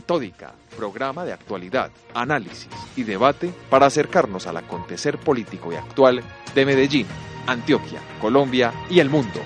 [0.00, 6.22] Metódica, programa de actualidad, análisis y debate para acercarnos al acontecer político y actual
[6.54, 7.06] de Medellín,
[7.46, 9.40] Antioquia, Colombia y el mundo.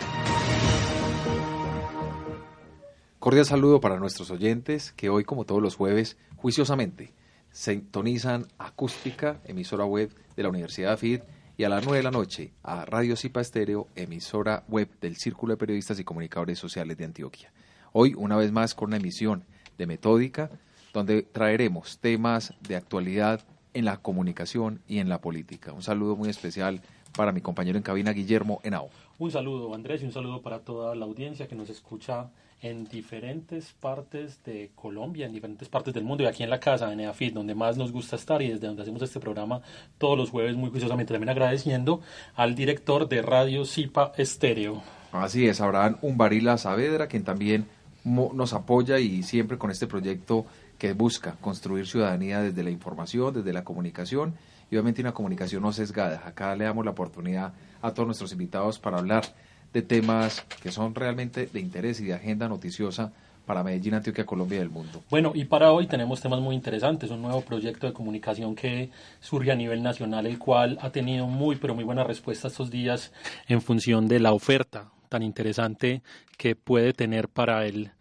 [3.18, 7.12] Cordial saludo para nuestros oyentes que hoy, como todos los jueves, juiciosamente
[7.50, 11.22] sintonizan acústica, emisora web de la Universidad FID,
[11.56, 15.54] y a las 9 de la noche a Radio Cipa Estéreo, emisora web del Círculo
[15.54, 17.52] de Periodistas y Comunicadores Sociales de Antioquia.
[17.92, 19.44] Hoy, una vez más, con una emisión
[19.78, 20.50] de Metódica,
[20.92, 23.40] donde traeremos temas de actualidad
[23.74, 25.72] en la comunicación y en la política.
[25.72, 26.80] Un saludo muy especial
[27.16, 28.88] para mi compañero en cabina, Guillermo Henao.
[29.18, 32.30] Un saludo, Andrés, y un saludo para toda la audiencia que nos escucha
[32.62, 36.92] en diferentes partes de Colombia, en diferentes partes del mundo y aquí en la casa,
[36.92, 39.60] en EAFIT, donde más nos gusta estar y desde donde hacemos este programa
[39.98, 41.12] todos los jueves muy juiciosamente.
[41.12, 42.00] También agradeciendo
[42.34, 44.82] al director de Radio Zipa Estéreo.
[45.12, 47.66] Así es, Abraham Umbarila Saavedra, quien también
[48.04, 50.44] nos apoya y siempre con este proyecto
[50.78, 54.34] que busca construir ciudadanía desde la información, desde la comunicación
[54.70, 56.22] y obviamente una comunicación no sesgada.
[56.26, 59.24] Acá le damos la oportunidad a todos nuestros invitados para hablar
[59.72, 63.12] de temas que son realmente de interés y de agenda noticiosa
[63.46, 65.02] para Medellín, Antioquia, Colombia y el mundo.
[65.10, 69.52] Bueno, y para hoy tenemos temas muy interesantes, un nuevo proyecto de comunicación que surge
[69.52, 73.12] a nivel nacional, el cual ha tenido muy, pero muy buena respuesta estos días
[73.46, 76.02] en función de la oferta tan interesante
[76.36, 77.92] que puede tener para el,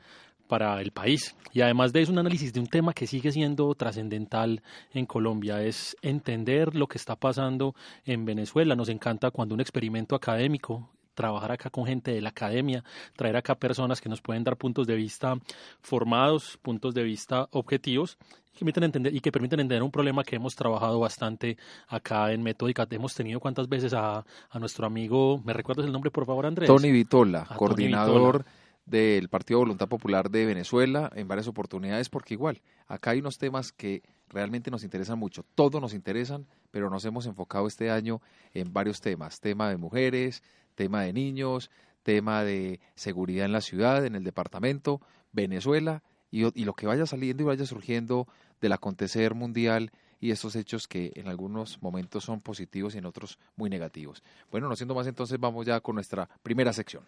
[0.48, 1.36] para el país.
[1.52, 4.64] Y además de eso, un análisis de un tema que sigue siendo trascendental
[4.96, 8.76] en Colombia es entender lo que está pasando en Venezuela.
[8.76, 12.84] Nos encanta cuando un experimento académico trabajar acá con gente de la academia,
[13.16, 15.36] traer acá personas que nos pueden dar puntos de vista
[15.82, 18.18] formados, puntos de vista objetivos
[18.54, 22.44] que permiten entender, y que permiten entender un problema que hemos trabajado bastante acá en
[22.44, 22.88] Metódica.
[22.90, 26.68] Hemos tenido cuántas veces a, a nuestro amigo, ¿me recuerdas el nombre por favor, Andrés?
[26.68, 28.46] Tony Vitola, coordinador
[28.86, 33.72] del Partido Voluntad Popular de Venezuela en varias oportunidades, porque igual, acá hay unos temas
[33.72, 38.22] que realmente nos interesan mucho, todos nos interesan, pero nos hemos enfocado este año
[38.54, 40.44] en varios temas, tema de mujeres,
[40.76, 41.70] tema de niños,
[42.04, 45.02] tema de seguridad en la ciudad, en el departamento,
[45.32, 48.28] Venezuela y, lo que vaya saliendo y vaya surgiendo
[48.60, 53.40] del acontecer mundial y estos hechos que en algunos momentos son positivos y en otros
[53.56, 54.24] muy negativos.
[54.52, 57.04] Bueno, no siendo más entonces vamos ya con nuestra primera sección.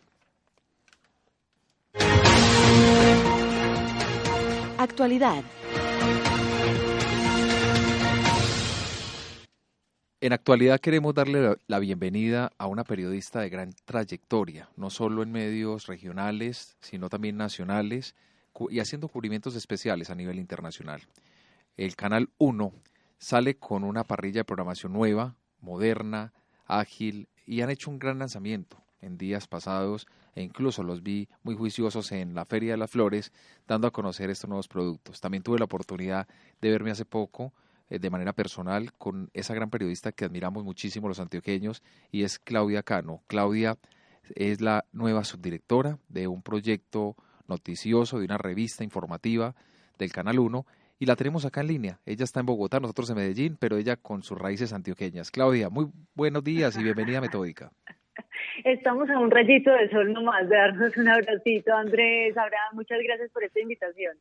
[4.78, 5.44] Actualidad.
[10.22, 15.32] En actualidad queremos darle la bienvenida a una periodista de gran trayectoria, no solo en
[15.32, 18.16] medios regionales, sino también nacionales
[18.70, 21.02] y haciendo cubrimientos especiales a nivel internacional.
[21.78, 22.74] El Canal 1
[23.18, 26.34] sale con una parrilla de programación nueva, moderna,
[26.66, 31.56] ágil y han hecho un gran lanzamiento en días pasados e incluso los vi muy
[31.56, 33.32] juiciosos en la Feria de las Flores
[33.68, 35.22] dando a conocer estos nuevos productos.
[35.22, 36.28] También tuve la oportunidad
[36.62, 37.54] de verme hace poco
[37.90, 41.82] eh, de manera personal con esa gran periodista que admiramos muchísimo los antioqueños
[42.12, 43.22] y es Claudia Cano.
[43.28, 43.78] Claudia
[44.36, 47.16] es la nueva subdirectora de un proyecto
[47.48, 49.56] noticioso, de una revista informativa
[49.98, 50.66] del Canal 1
[51.00, 52.00] y la tenemos acá en línea.
[52.06, 55.32] Ella está en Bogotá, nosotros en Medellín, pero ella con sus raíces antioqueñas.
[55.32, 57.72] Claudia, muy buenos días y bienvenida a Metódica.
[58.64, 62.38] Estamos a un rayito de sol nomás de darnos un abracito, Andrés.
[62.38, 64.18] Abraham, muchas gracias por esta invitación.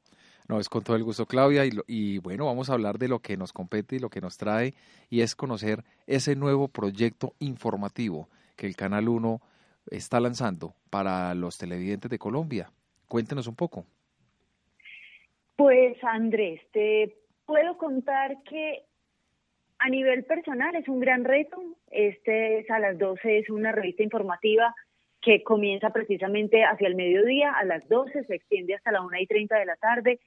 [0.49, 1.65] No, es con todo el gusto, Claudia.
[1.65, 4.37] Y, y, bueno, vamos a hablar de lo que nos compete y lo que nos
[4.37, 4.75] trae,
[5.09, 9.41] y es conocer ese nuevo proyecto informativo que el Canal 1
[9.91, 12.71] está lanzando para los televidentes de Colombia.
[13.09, 13.87] Cuéntenos un poco.
[15.57, 17.17] Pues, Andrés, te
[17.47, 18.85] puedo contar que
[19.85, 21.63] a nivel personal es un gran reto.
[21.91, 24.75] Este es a las 12, es una revista informativa
[25.21, 29.27] que comienza precisamente hacia el mediodía, a las 12, se extiende hasta la 1 y
[29.27, 30.21] 30 de la tarde.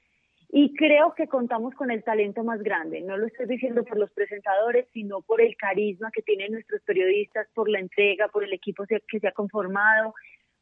[0.49, 3.01] Y creo que contamos con el talento más grande.
[3.01, 7.47] No lo estoy diciendo por los presentadores, sino por el carisma que tienen nuestros periodistas,
[7.55, 10.13] por la entrega, por el equipo que se ha conformado,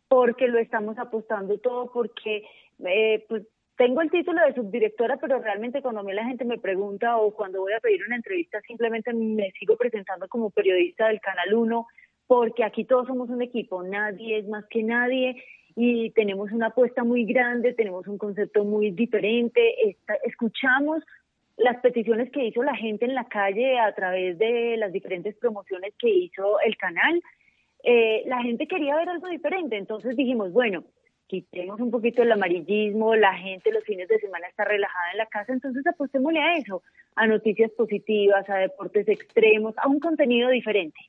[0.08, 2.46] porque lo estamos apostando todo, porque
[2.86, 3.44] eh, pues,
[3.78, 7.62] tengo el título de subdirectora, pero realmente cuando a la gente me pregunta o cuando
[7.62, 11.88] voy a pedir una entrevista, simplemente me sigo presentando como periodista del Canal 1,
[12.28, 15.44] porque aquí todos somos un equipo, nadie es más que nadie
[15.76, 19.76] y tenemos una apuesta muy grande, tenemos un concepto muy diferente,
[20.24, 21.04] escuchamos
[21.58, 25.94] las peticiones que hizo la gente en la calle a través de las diferentes promociones
[26.00, 27.22] que hizo el canal.
[27.84, 30.86] Eh, la gente quería ver algo diferente, entonces dijimos, bueno,
[31.28, 35.26] quitemos un poquito el amarillismo, la gente los fines de semana está relajada en la
[35.26, 36.84] casa, entonces apostémosle a eso,
[37.16, 41.00] a noticias positivas, a deportes extremos, a un contenido diferente.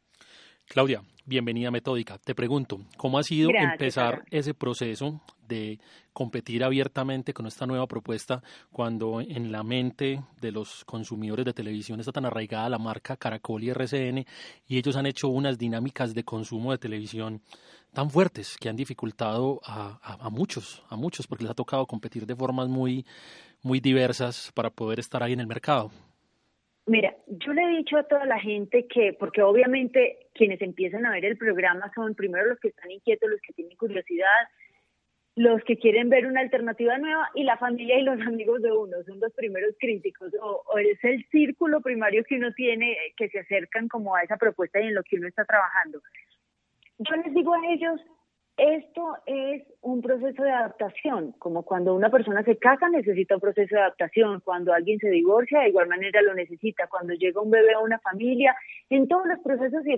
[0.69, 2.19] Claudia, bienvenida a Metódica.
[2.19, 5.79] Te pregunto, ¿cómo ha sido empezar ese proceso de
[6.13, 8.43] competir abiertamente con esta nueva propuesta
[8.73, 13.63] cuando en la mente de los consumidores de televisión está tan arraigada la marca Caracol
[13.63, 14.27] y RCN
[14.67, 17.43] y ellos han hecho unas dinámicas de consumo de televisión
[17.93, 22.27] tan fuertes que han dificultado a, a, muchos, a muchos, porque les ha tocado competir
[22.27, 23.07] de formas muy,
[23.63, 25.91] muy diversas para poder estar ahí en el mercado.
[26.87, 31.11] Mira, yo le he dicho a toda la gente que, porque obviamente quienes empiezan a
[31.11, 34.49] ver el programa son primero los que están inquietos, los que tienen curiosidad,
[35.35, 38.97] los que quieren ver una alternativa nueva y la familia y los amigos de uno
[39.05, 43.89] son los primeros críticos o, es el círculo primario que uno tiene que se acercan
[43.89, 46.01] como a esa propuesta y en lo que uno está trabajando.
[46.99, 48.01] Yo les digo a ellos,
[48.57, 53.75] esto es un proceso de adaptación, como cuando una persona se casa necesita un proceso
[53.75, 57.75] de adaptación, cuando alguien se divorcia de igual manera lo necesita, cuando llega un bebé
[57.75, 58.57] a una familia,
[58.89, 59.93] en todos los procesos y,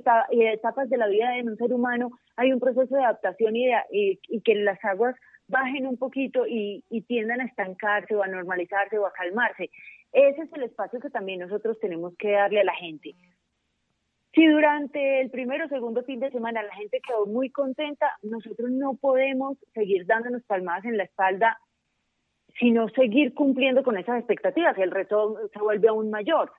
[0.45, 4.41] etapas de la vida de un ser humano hay un proceso de adaptación y, y,
[4.41, 5.15] que las aguas
[5.47, 9.71] bajen un poquito y, y tiendan a estancarse o a normalizarse o a calmarse.
[10.13, 13.15] Ese es el espacio que también nosotros tenemos que darle a la gente.
[14.35, 18.71] Si durante el primero o segundo fin de semana la gente quedó muy contenta, nosotros
[18.71, 21.59] no podemos seguir dándonos palmadas en la espalda,
[22.59, 24.77] sino seguir cumpliendo con esas expectativas.
[24.79, 26.53] El reto se vuelve aún mayor.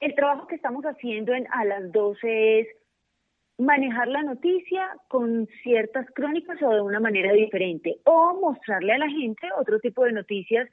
[0.00, 2.68] El trabajo que estamos haciendo en a las 12 es
[3.58, 9.08] manejar la noticia con ciertas crónicas o de una manera diferente, o mostrarle a la
[9.08, 10.68] gente otro tipo de noticias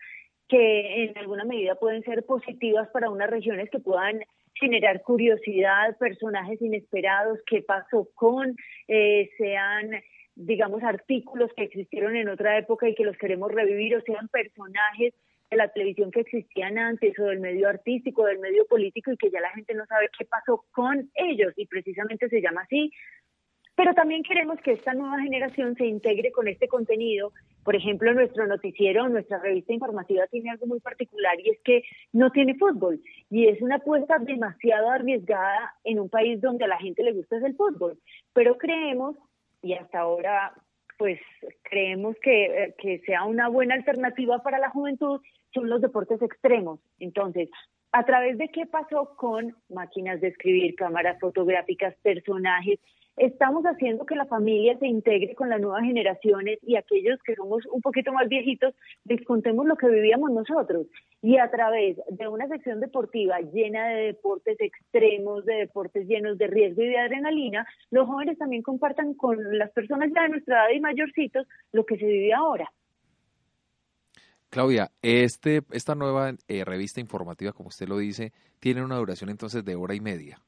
[0.48, 4.22] que en alguna medida pueden ser positivas para unas regiones que puedan
[4.60, 8.56] generar curiosidad, personajes inesperados, qué pasó con,
[8.88, 9.92] eh, sean
[10.36, 15.14] digamos artículos que existieron en otra época y que los queremos revivir o sean personajes
[15.50, 19.32] de la televisión que existían antes o del medio artístico, del medio político y que
[19.32, 22.92] ya la gente no sabe qué pasó con ellos y precisamente se llama así
[23.78, 27.32] pero también queremos que esta nueva generación se integre con este contenido.
[27.64, 32.32] Por ejemplo, nuestro noticiero, nuestra revista informativa tiene algo muy particular y es que no
[32.32, 33.00] tiene fútbol.
[33.30, 37.38] Y es una apuesta demasiado arriesgada en un país donde a la gente le gusta
[37.38, 38.00] el fútbol.
[38.34, 39.16] Pero creemos,
[39.62, 40.54] y hasta ahora
[40.98, 41.20] pues
[41.62, 45.22] creemos que, que sea una buena alternativa para la juventud,
[45.54, 46.80] son los deportes extremos.
[46.98, 47.48] Entonces,
[47.92, 52.80] a través de qué pasó con máquinas de escribir, cámaras fotográficas, personajes,
[53.18, 57.66] estamos haciendo que la familia se integre con las nuevas generaciones y aquellos que somos
[57.66, 60.86] un poquito más viejitos descontemos lo que vivíamos nosotros.
[61.22, 66.48] Y a través de una sección deportiva llena de deportes extremos, de deportes llenos de
[66.48, 70.76] riesgo y de adrenalina, los jóvenes también compartan con las personas ya de nuestra edad
[70.76, 72.72] y mayorcitos lo que se vive ahora.
[74.50, 79.66] Claudia, este, esta nueva eh, revista informativa, como usted lo dice, tiene una duración entonces
[79.66, 80.40] de hora y media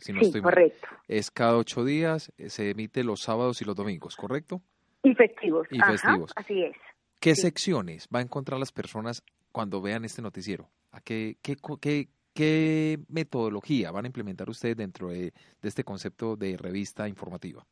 [0.00, 0.88] sí, correcto.
[1.08, 4.60] Es cada ocho días, eh, se emite los sábados y los domingos, ¿correcto?
[5.02, 5.66] Y festivos.
[5.70, 6.32] Y festivos.
[6.36, 6.76] así es.
[7.20, 10.68] ¿Qué secciones va a encontrar las personas cuando vean este noticiero?
[10.92, 16.36] ¿A qué, qué, qué, qué metodología van a implementar ustedes dentro de, de este concepto
[16.36, 17.64] de revista informativa?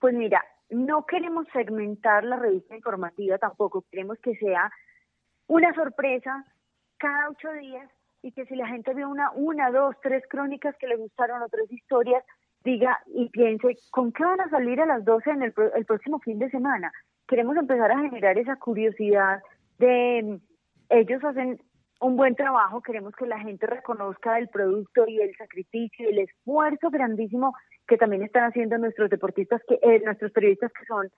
[0.00, 4.70] Pues mira, no queremos segmentar la revista informativa tampoco, queremos que sea
[5.46, 6.44] una sorpresa
[6.98, 7.88] cada ocho días
[8.26, 11.48] y que si la gente ve una, una, dos, tres crónicas que le gustaron o
[11.48, 12.24] tres historias,
[12.64, 16.18] diga y piense, ¿con qué van a salir a las 12 en el, el próximo
[16.18, 16.90] fin de semana?
[17.28, 19.40] Queremos empezar a generar esa curiosidad
[19.78, 20.40] de
[20.88, 21.60] ellos hacen
[22.00, 26.18] un buen trabajo, queremos que la gente reconozca el producto y el sacrificio y el
[26.18, 27.54] esfuerzo grandísimo
[27.86, 31.08] que también están haciendo nuestros deportistas, que eh, nuestros periodistas que son,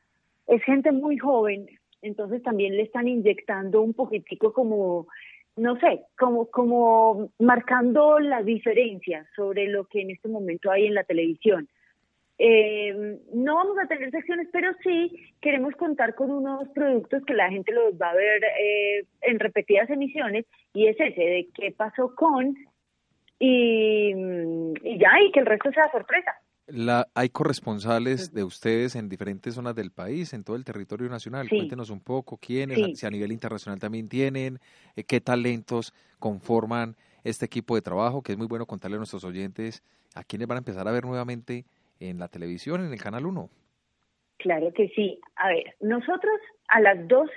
[0.46, 1.68] es gente muy joven,
[2.02, 5.06] entonces también le están inyectando un poquitico como
[5.58, 10.94] no sé, como, como marcando la diferencia sobre lo que en este momento hay en
[10.94, 11.68] la televisión.
[12.40, 17.50] Eh, no vamos a tener secciones, pero sí queremos contar con unos productos que la
[17.50, 22.14] gente los va a ver eh, en repetidas emisiones y es ese de qué pasó
[22.14, 22.54] con
[23.40, 26.32] y, y ya, y que el resto sea sorpresa.
[26.68, 31.48] La, hay corresponsales de ustedes en diferentes zonas del país, en todo el territorio nacional.
[31.48, 34.58] Cuéntenos un poco quiénes, si a nivel internacional también tienen,
[34.94, 36.94] eh, qué talentos conforman
[37.24, 39.82] este equipo de trabajo, que es muy bueno contarle a nuestros oyentes
[40.14, 41.64] a quiénes van a empezar a ver nuevamente
[42.00, 43.48] en la televisión, en el Canal 1.
[44.38, 45.18] Claro que sí.
[45.36, 47.32] A ver, nosotros a las 12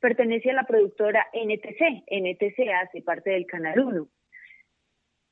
[0.00, 2.04] pertenece a la productora NTC.
[2.10, 4.08] NTC hace parte del Canal 1.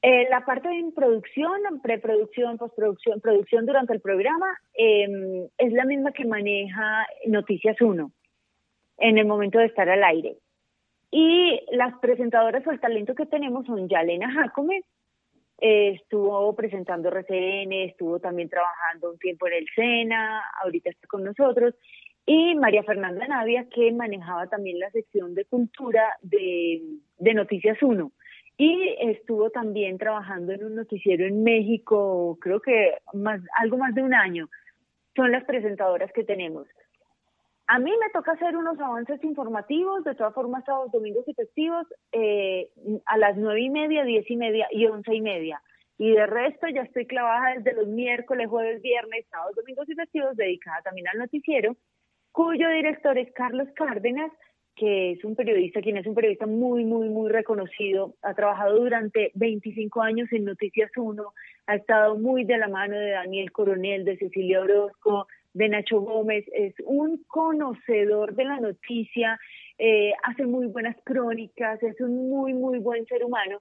[0.00, 6.12] Eh, la parte de producción, preproducción, postproducción, producción durante el programa em, es la misma
[6.12, 8.12] que maneja Noticias 1
[8.98, 10.36] en el momento de estar al aire.
[11.10, 14.82] Y las presentadoras o el talento que tenemos son Yalena Jacome,
[15.60, 21.24] eh, estuvo presentando RCN, estuvo también trabajando un tiempo en el SENA, ahorita está con
[21.24, 21.74] nosotros,
[22.24, 26.82] y María Fernanda Navia, que manejaba también la sección de cultura de,
[27.18, 28.12] de Noticias 1.
[28.60, 34.02] Y estuvo también trabajando en un noticiero en México, creo que más, algo más de
[34.02, 34.50] un año.
[35.14, 36.66] Son las presentadoras que tenemos.
[37.68, 41.86] A mí me toca hacer unos avances informativos, de todas formas, sábados, domingos y festivos,
[42.10, 42.68] eh,
[43.06, 45.62] a las nueve y media, diez y media y once y media.
[45.96, 50.36] Y de resto ya estoy clavada desde los miércoles, jueves, viernes, sábados, domingos y festivos,
[50.36, 51.76] dedicada también al noticiero,
[52.32, 54.32] cuyo director es Carlos Cárdenas,
[54.78, 58.14] que es un periodista, quien es un periodista muy, muy, muy reconocido.
[58.22, 61.34] Ha trabajado durante 25 años en Noticias 1,
[61.66, 66.44] ha estado muy de la mano de Daniel Coronel, de Cecilia Orozco, de Nacho Gómez,
[66.52, 69.38] es un conocedor de la noticia,
[69.78, 73.60] eh, hace muy buenas crónicas, es un muy, muy buen ser humano.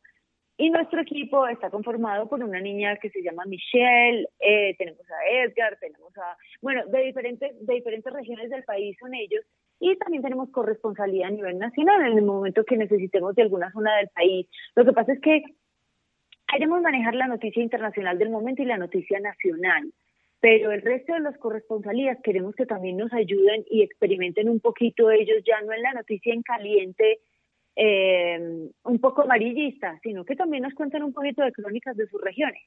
[0.59, 5.43] Y nuestro equipo está conformado por una niña que se llama Michelle, eh, tenemos a
[5.43, 9.45] Edgar, tenemos a, bueno, de diferentes, de diferentes regiones del país son ellos,
[9.79, 13.95] y también tenemos corresponsalía a nivel nacional en el momento que necesitemos de alguna zona
[13.97, 14.47] del país.
[14.75, 15.43] Lo que pasa es que
[16.47, 19.91] queremos manejar la noticia internacional del momento y la noticia nacional
[20.39, 25.09] pero el resto de los corresponsalías queremos que también nos ayuden y experimenten un poquito
[25.09, 27.19] ellos, ya no en la noticia en caliente,
[27.75, 32.21] eh, un poco amarillista, sino que también nos cuenten un poquito de crónicas de sus
[32.21, 32.61] regiones.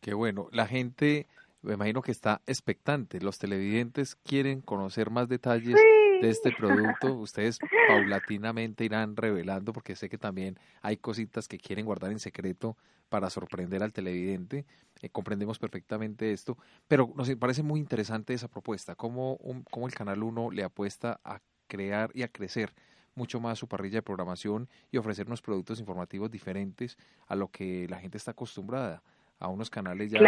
[0.00, 1.26] Qué bueno, la gente
[1.62, 5.76] me imagino que está expectante, los televidentes quieren conocer más detalles
[6.20, 11.86] de este producto, ustedes paulatinamente irán revelando porque sé que también hay cositas que quieren
[11.86, 12.76] guardar en secreto
[13.08, 14.64] para sorprender al televidente.
[15.02, 16.56] Eh, comprendemos perfectamente esto,
[16.88, 21.20] pero nos parece muy interesante esa propuesta, cómo, un, cómo el Canal 1 le apuesta
[21.24, 22.74] a crear y a crecer
[23.14, 27.98] mucho más su parrilla de programación y ofrecernos productos informativos diferentes a lo que la
[27.98, 29.02] gente está acostumbrada
[29.40, 30.20] a unos canales ya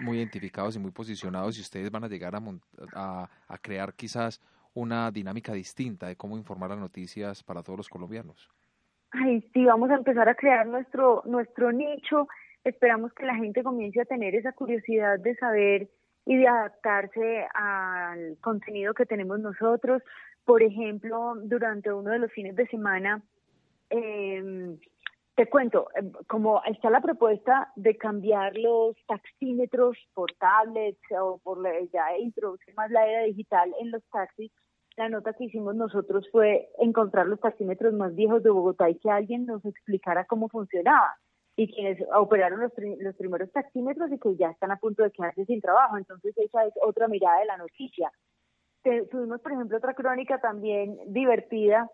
[0.00, 2.40] muy identificados y muy posicionados y ustedes van a llegar a,
[2.94, 4.40] a, a crear quizás
[4.72, 8.48] una dinámica distinta de cómo informar las noticias para todos los colombianos.
[9.10, 12.28] Ay, sí, vamos a empezar a crear nuestro, nuestro nicho.
[12.62, 15.88] Esperamos que la gente comience a tener esa curiosidad de saber
[16.24, 20.02] y de adaptarse al contenido que tenemos nosotros.
[20.44, 23.22] Por ejemplo, durante uno de los fines de semana,
[23.90, 24.76] eh,
[25.36, 31.60] te cuento, em, como está la propuesta de cambiar los taxímetros por tablets o por
[31.60, 34.50] la, ya introducir más la era digital en los taxis,
[34.96, 39.10] la nota que hicimos nosotros fue encontrar los taxímetros más viejos de Bogotá y que
[39.10, 41.14] alguien nos explicara cómo funcionaba
[41.54, 45.44] y quienes operaron los, los primeros taxímetros y que ya están a punto de quedarse
[45.44, 45.98] sin trabajo.
[45.98, 48.10] Entonces esa es otra mirada de la noticia.
[48.82, 51.90] tuvimos, por ejemplo, otra crónica también divertida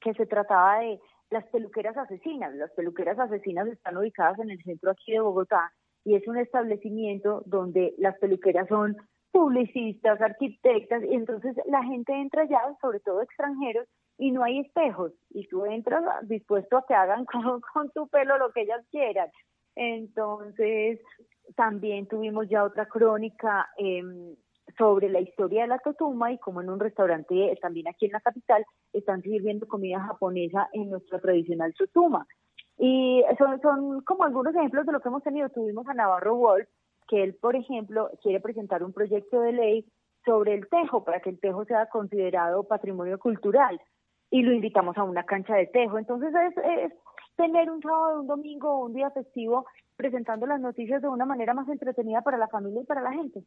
[0.00, 1.00] que se trataba de
[1.30, 2.54] las peluqueras asesinas.
[2.54, 5.72] Las peluqueras asesinas están ubicadas en el centro aquí de Bogotá
[6.04, 8.96] y es un establecimiento donde las peluqueras son
[9.32, 15.12] publicistas, arquitectas, y entonces la gente entra ya, sobre todo extranjeros, y no hay espejos,
[15.30, 17.24] y tú entras dispuesto a que hagan
[17.72, 19.28] con, tu pelo lo que ellas quieran.
[19.74, 21.00] Entonces,
[21.56, 24.36] también tuvimos ya otra crónica em,
[24.78, 28.12] sobre la historia de la totuma y como en un restaurante eh, también aquí en
[28.12, 32.26] la capital están sirviendo comida japonesa en nuestra tradicional totuma.
[32.78, 35.48] Y son, son como algunos ejemplos de lo que hemos tenido.
[35.48, 36.68] Tuvimos a Navarro Wolf,
[37.06, 39.86] que él, por ejemplo, quiere presentar un proyecto de ley
[40.24, 43.80] sobre el tejo, para que el tejo sea considerado patrimonio cultural.
[44.30, 45.98] Y lo invitamos a una cancha de tejo.
[45.98, 46.92] Entonces es, es
[47.36, 49.66] tener un sábado, un domingo, un día festivo
[49.96, 53.44] presentando las noticias de una manera más entretenida para la familia y para la gente.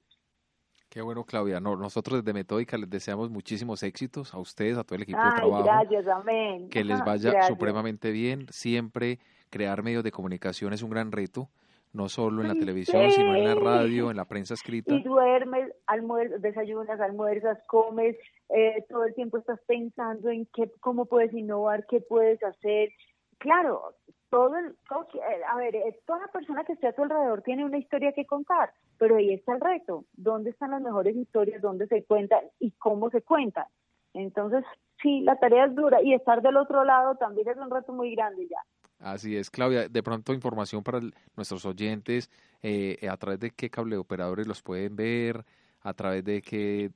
[0.97, 1.59] Qué bueno, Claudia.
[1.59, 5.31] No, nosotros desde Metódica les deseamos muchísimos éxitos a ustedes, a todo el equipo de
[5.31, 5.63] trabajo.
[5.63, 6.69] Gracias, amén.
[6.69, 8.47] Que les vaya supremamente bien.
[8.49, 9.19] Siempre
[9.51, 11.49] crear medios de comunicación es un gran reto,
[11.93, 14.91] no solo en la televisión, sino en la radio, en la prensa escrita.
[14.91, 18.17] Y duermes, almuerzas, desayunas, almuerzas, comes,
[18.49, 22.89] eh, todo el tiempo estás pensando en qué, cómo puedes innovar, qué puedes hacer.
[23.37, 23.93] Claro,
[24.29, 27.77] todo, el, eh, a ver, eh, toda persona que esté a tu alrededor tiene una
[27.77, 32.03] historia que contar, pero ahí está el reto, ¿dónde están las mejores historias, dónde se
[32.03, 33.65] cuentan y cómo se cuentan?
[34.13, 34.63] Entonces,
[35.01, 38.15] sí, la tarea es dura y estar del otro lado también es un reto muy
[38.15, 38.59] grande ya.
[38.99, 39.87] Así es, Claudia.
[39.87, 40.99] De pronto, información para
[41.35, 42.31] nuestros oyentes,
[42.63, 45.45] eh, a través de qué cable operadores los pueden ver,
[45.81, 46.91] a través de qué,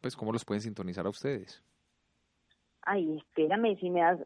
[0.00, 1.62] pues, cómo los pueden sintonizar a ustedes.
[2.86, 4.20] Ay, espérame, si me das,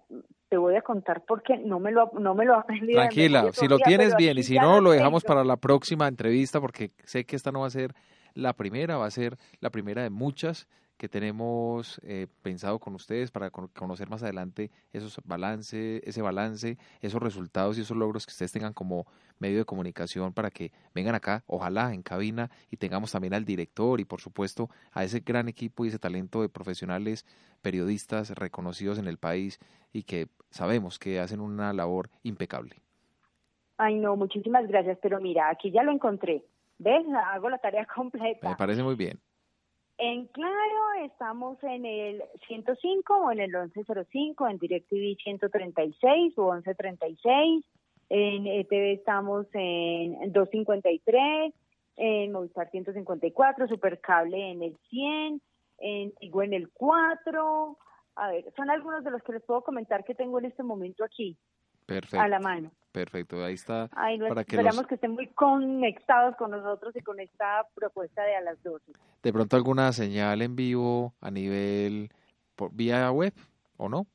[0.51, 3.01] te voy a contar porque no me lo, no me lo aprendido.
[3.01, 6.93] Tranquila, si lo tienes bien y si no, lo dejamos para la próxima entrevista porque
[7.05, 7.95] sé que esta no va a ser
[8.35, 10.69] la primera, va a ser la primera de muchas
[11.01, 17.23] que tenemos eh, pensado con ustedes para conocer más adelante esos balance, ese balance, esos
[17.23, 19.07] resultados y esos logros que ustedes tengan como
[19.39, 23.99] medio de comunicación para que vengan acá, ojalá en cabina y tengamos también al director
[23.99, 27.25] y por supuesto a ese gran equipo y ese talento de profesionales
[27.63, 29.59] periodistas reconocidos en el país
[29.95, 32.77] y que sabemos que hacen una labor impecable.
[33.79, 36.45] Ay, no, muchísimas gracias, pero mira, aquí ya lo encontré.
[36.77, 37.07] ¿Ves?
[37.33, 38.51] Hago la tarea completa.
[38.51, 39.19] Me parece muy bien.
[40.03, 47.67] En Claro estamos en el 105 o en el 1105, en DirecTV 136 o 1136,
[48.09, 51.53] en ETV estamos en 253,
[51.97, 55.43] en Movistar 154, Supercable en el 100,
[55.81, 57.77] en Tigo en el 4.
[58.17, 61.05] A ver, son algunos de los que les puedo comentar que tengo en este momento
[61.05, 61.37] aquí.
[61.85, 62.21] Perfecto.
[62.21, 62.71] A la mano.
[62.93, 63.89] Perfecto, ahí está.
[63.89, 68.41] para que esperamos que estén muy conectados con nosotros y con esta propuesta de a
[68.41, 68.93] las 12.
[69.23, 72.11] ¿De pronto alguna señal en vivo a nivel
[72.57, 73.33] por, vía web
[73.77, 74.07] o no?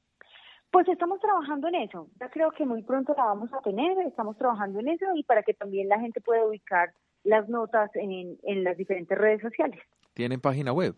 [0.72, 2.10] Pues estamos trabajando en eso.
[2.20, 3.98] Ya creo que muy pronto la vamos a tener.
[4.00, 6.91] Estamos trabajando en eso y para que también la gente pueda ubicar
[7.24, 9.79] las notas en, en las diferentes redes sociales.
[10.13, 10.96] ¿Tienen página web?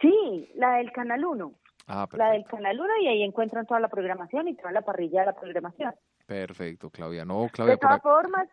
[0.00, 1.52] Sí, la del Canal 1.
[1.86, 5.20] Ah, la del Canal 1 y ahí encuentran toda la programación y toda la parrilla
[5.20, 5.94] de la programación.
[6.26, 7.24] Perfecto, Claudia.
[7.24, 7.74] No, Claudia.
[7.74, 8.48] De todas formas,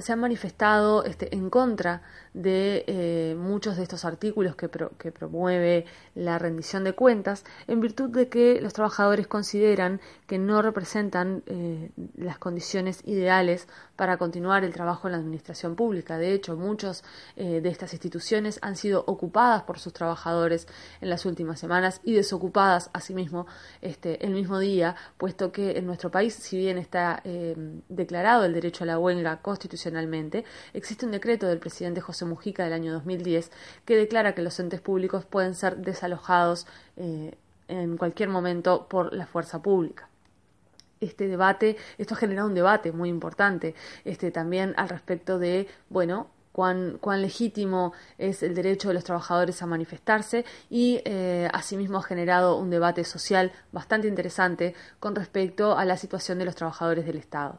[0.00, 2.02] se han manifestado este, en contra
[2.34, 8.08] de eh, muchos de estos artículos que, que, promueve la rendición de cuentas, en virtud
[8.10, 14.72] de que los trabajadores consideran que no representan eh, las condiciones ideales para continuar el
[14.72, 16.16] trabajo en la administración pública.
[16.16, 17.04] De hecho, muchas
[17.36, 20.66] eh, de estas instituciones han sido ocupadas por sus trabajadores
[21.00, 23.46] en las últimas semanas y desocupadas asimismo
[23.82, 27.22] este, el mismo día, puesto que en nuestro país, si bien está
[27.88, 32.72] declarado el derecho a la huelga constitucionalmente, existe un decreto del presidente José Mujica del
[32.72, 33.50] año 2010,
[33.84, 37.34] que declara que los entes públicos pueden ser desalojados eh,
[37.68, 40.08] en cualquier momento por la fuerza pública
[41.00, 46.28] este debate, esto ha generado un debate muy importante, este también al respecto de, bueno,
[46.52, 52.02] cuán, cuán legítimo es el derecho de los trabajadores a manifestarse y eh, asimismo ha
[52.02, 57.16] generado un debate social bastante interesante con respecto a la situación de los trabajadores del
[57.16, 57.58] Estado.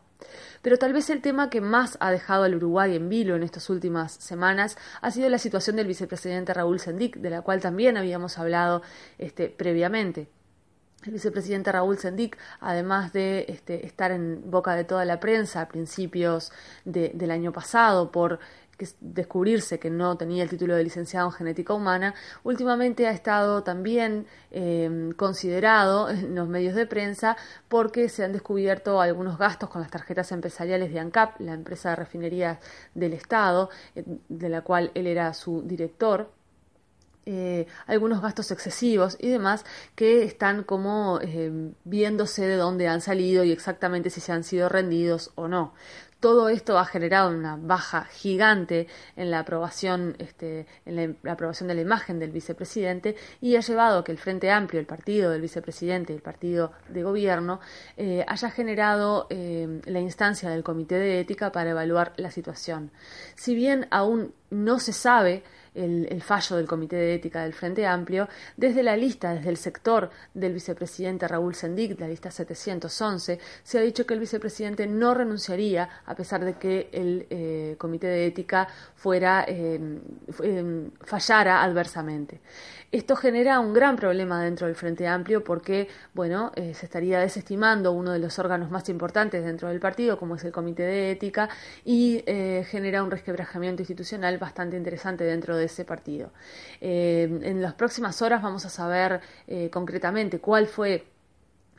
[0.61, 3.69] Pero tal vez el tema que más ha dejado al Uruguay en vilo en estas
[3.69, 8.37] últimas semanas ha sido la situación del vicepresidente Raúl Sendic, de la cual también habíamos
[8.37, 8.81] hablado
[9.17, 10.29] este, previamente.
[11.05, 15.67] El vicepresidente Raúl Sendic, además de este, estar en boca de toda la prensa a
[15.67, 16.53] principios
[16.85, 18.39] del año pasado por
[18.99, 24.27] descubrirse que no tenía el título de licenciado en genética humana, últimamente ha estado también
[24.51, 29.91] em, considerado en los medios de prensa porque se han descubierto algunos gastos con las
[29.91, 32.59] tarjetas empresariales de ANCAP, la empresa de refinerías
[32.93, 36.29] del Estado, de la cual él era su director
[37.25, 39.63] eh, algunos gastos excesivos y demás
[39.95, 44.67] que están como eh, viéndose de dónde han salido y exactamente si se han sido
[44.67, 45.73] rendidos o no.
[46.23, 51.75] Todo esto ha generado una baja gigante en la aprobación, este, en la, aprobación de
[51.75, 55.41] la imagen del vicepresidente y ha llevado a que el Frente Amplio, el partido del
[55.41, 57.59] vicepresidente el partido de gobierno,
[57.97, 62.91] eh, haya generado la instancia del Comité de Ética para evaluar la situación.
[63.35, 65.43] Si bien aún no se sabe
[65.75, 70.09] el, fallo del Comité de Ética del Frente Amplio, desde la lista, desde el sector
[70.33, 75.89] del vicepresidente Raúl Sendic, la lista 711, se ha dicho que el vicepresidente no renunciaría
[76.05, 79.79] a pesar de que el eh, Comité de Ética fuera eh,
[80.43, 82.41] eh, fallara adversamente.
[82.93, 87.91] Esto genera un gran problema dentro del Frente Amplio porque, bueno, eh, se estaría desestimando
[87.91, 91.49] uno de los órganos más importantes dentro del partido, como es el Comité de Ética,
[91.83, 96.31] y eh, genera un resquebrajamiento institucional bastante interesante dentro de ese partido.
[96.81, 99.21] Eh, en las próximas horas vamos a saber
[99.71, 101.05] concretamente cuál fue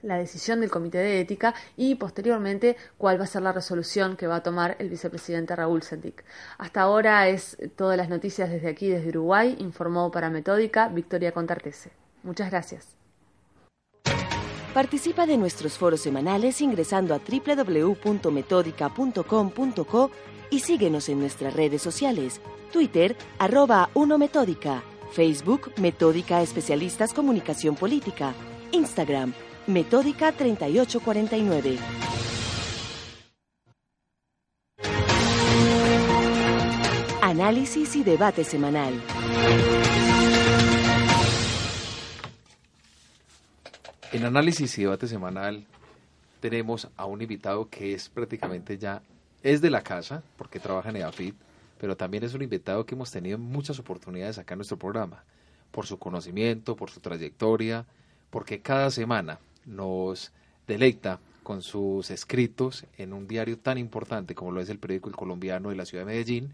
[0.04, 4.26] la decisión del Comité de Ética y posteriormente cuál va a ser la resolución que
[4.26, 6.24] va a tomar el vicepresidente Raúl Sendic.
[6.58, 11.90] Hasta ahora es todas las noticias desde aquí, desde Uruguay, informó para Metódica Victoria Contartese.
[12.22, 12.96] Muchas gracias.
[14.74, 20.10] Participa de nuestros foros semanales ingresando a www.metódica.com.co
[20.50, 22.40] y síguenos en nuestras redes sociales,
[22.72, 28.35] Twitter, arroba 1 Metódica, Facebook, Metódica Especialistas Comunicación Política,
[28.72, 29.33] Instagram,
[29.66, 31.78] Metódica 3849.
[37.22, 39.00] Análisis y debate semanal.
[44.12, 45.66] En análisis y debate semanal
[46.38, 49.02] tenemos a un invitado que es prácticamente ya,
[49.44, 51.37] es de la casa, porque trabaja en EAFIT,
[51.78, 55.22] pero también es un invitado que hemos tenido muchas oportunidades acá en nuestro programa,
[55.70, 57.85] por su conocimiento, por su trayectoria,
[58.30, 60.33] porque cada semana nos
[60.66, 65.16] deleita con sus escritos en un diario tan importante como lo es el periódico El
[65.16, 66.50] Colombiano de la ciudad de Medellín,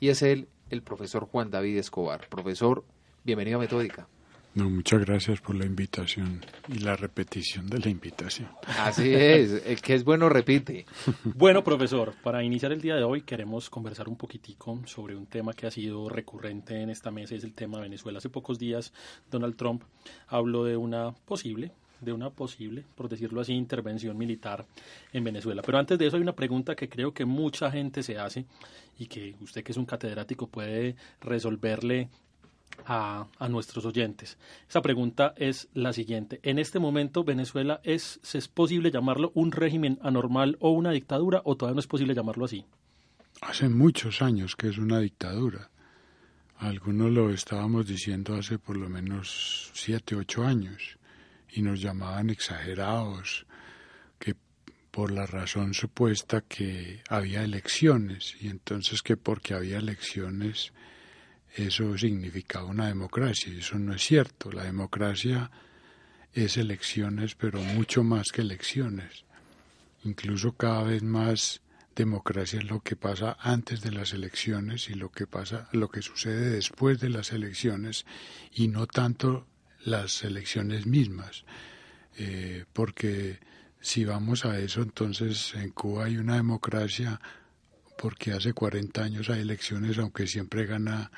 [0.00, 2.28] y es él, el profesor Juan David Escobar.
[2.28, 2.82] Profesor,
[3.22, 4.08] bienvenido a Metódica.
[4.56, 8.48] No, muchas gracias por la invitación y la repetición de la invitación.
[8.66, 10.86] Así es, el que es bueno repite.
[11.34, 15.52] Bueno, profesor, para iniciar el día de hoy queremos conversar un poquitico sobre un tema
[15.52, 18.16] que ha sido recurrente en esta mesa, es el tema Venezuela.
[18.16, 18.94] Hace pocos días
[19.30, 19.82] Donald Trump
[20.26, 24.66] habló de una posible de una posible, por decirlo así, intervención militar
[25.12, 25.62] en Venezuela.
[25.62, 28.44] Pero antes de eso hay una pregunta que creo que mucha gente se hace
[28.98, 32.10] y que usted que es un catedrático puede resolverle
[32.84, 34.38] a, a, nuestros oyentes.
[34.68, 36.40] Esa pregunta es la siguiente.
[36.42, 41.56] En este momento, ¿Venezuela es, es posible llamarlo un régimen anormal o una dictadura o
[41.56, 42.64] todavía no es posible llamarlo así?
[43.40, 45.70] Hace muchos años que es una dictadura.
[46.58, 50.98] Algunos lo estábamos diciendo hace por lo menos siete, ocho años
[51.50, 53.46] y nos llamaban exagerados,
[54.18, 54.34] que
[54.90, 60.72] por la razón supuesta que había elecciones y entonces que porque había elecciones
[61.56, 63.52] eso significaba una democracia.
[63.52, 64.52] Eso no es cierto.
[64.52, 65.50] La democracia
[66.32, 69.24] es elecciones, pero mucho más que elecciones.
[70.04, 71.62] Incluso cada vez más
[71.96, 76.02] democracia es lo que pasa antes de las elecciones y lo que pasa, lo que
[76.02, 78.04] sucede después de las elecciones
[78.52, 79.46] y no tanto
[79.82, 81.44] las elecciones mismas,
[82.18, 83.38] eh, porque
[83.80, 87.20] si vamos a eso, entonces en Cuba hay una democracia
[87.96, 91.10] porque hace 40 años hay elecciones, aunque siempre gana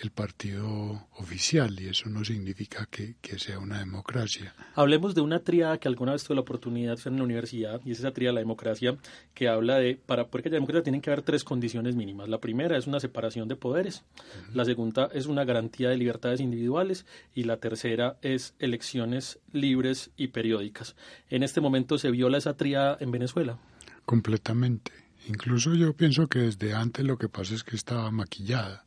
[0.00, 4.54] el partido oficial y eso no significa que, sea una democracia.
[4.74, 7.90] Hablemos de una tríada que alguna vez tuve la oportunidad de en la universidad y
[7.90, 8.96] es esa tríada de la democracia
[9.34, 12.28] que habla de, para poder que haya democracia tienen que haber tres condiciones mínimas.
[12.28, 14.04] La primera es una separación de poderes,
[14.52, 20.28] la segunda es una garantía de libertades individuales y la tercera es elecciones libres y
[20.28, 20.96] periódicas.
[21.28, 23.58] En este momento se viola esa tríada en Venezuela.
[24.06, 24.92] Completamente.
[25.26, 28.84] Incluso yo pienso que desde antes lo que pasa es que estaba maquillada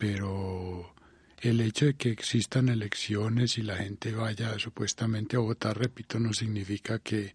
[0.00, 0.94] pero
[1.42, 6.32] el hecho de que existan elecciones y la gente vaya supuestamente a votar, repito, no
[6.32, 7.34] significa que,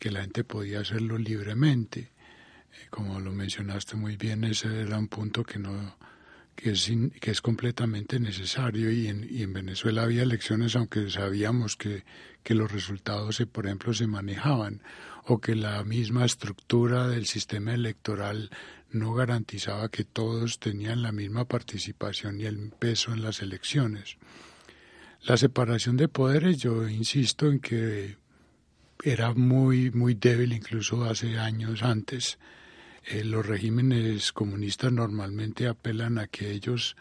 [0.00, 2.00] la gente podía hacerlo libremente.
[2.00, 5.98] Eh, como lo mencionaste muy bien, ese era un punto que no
[6.60, 11.76] que es, que es completamente necesario y en, y en Venezuela había elecciones aunque sabíamos
[11.76, 12.04] que,
[12.42, 14.82] que los resultados, por ejemplo, se manejaban
[15.24, 18.50] o que la misma estructura del sistema electoral
[18.90, 24.16] no garantizaba que todos tenían la misma participación y el peso en las elecciones.
[25.22, 28.16] La separación de poderes, yo insisto en que
[29.02, 32.38] era muy, muy débil incluso hace años antes.
[33.04, 36.96] Eh, los regímenes comunistas normalmente apelan a que ellos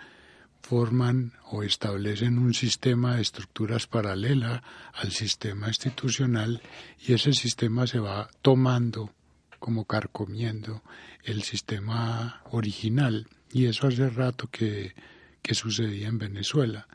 [0.61, 6.61] forman o establecen un sistema de estructuras paralela al sistema institucional
[6.99, 9.13] y ese sistema se va tomando
[9.59, 10.83] como carcomiendo
[11.23, 14.93] el sistema original y eso hace rato que,
[15.41, 16.87] que sucedía en Venezuela.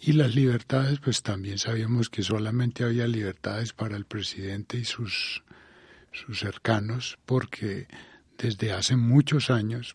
[0.00, 5.42] Y las libertades, pues también sabíamos que solamente había libertades para el presidente y sus,
[6.12, 7.88] sus cercanos, porque
[8.38, 9.94] desde hace muchos años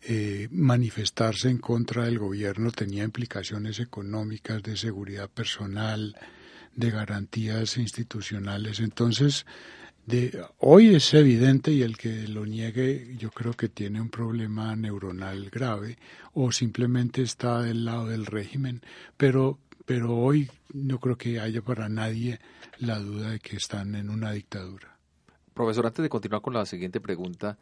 [0.00, 6.16] eh, manifestarse en contra del gobierno tenía implicaciones económicas, de seguridad personal,
[6.74, 8.78] de garantías institucionales.
[8.78, 9.44] Entonces,
[10.06, 14.74] de, hoy es evidente y el que lo niegue yo creo que tiene un problema
[14.76, 15.98] neuronal grave
[16.32, 18.80] o simplemente está del lado del régimen,
[19.16, 22.38] pero, pero hoy no creo que haya para nadie
[22.78, 24.97] la duda de que están en una dictadura.
[25.58, 27.58] Profesor, antes de continuar con la siguiente pregunta,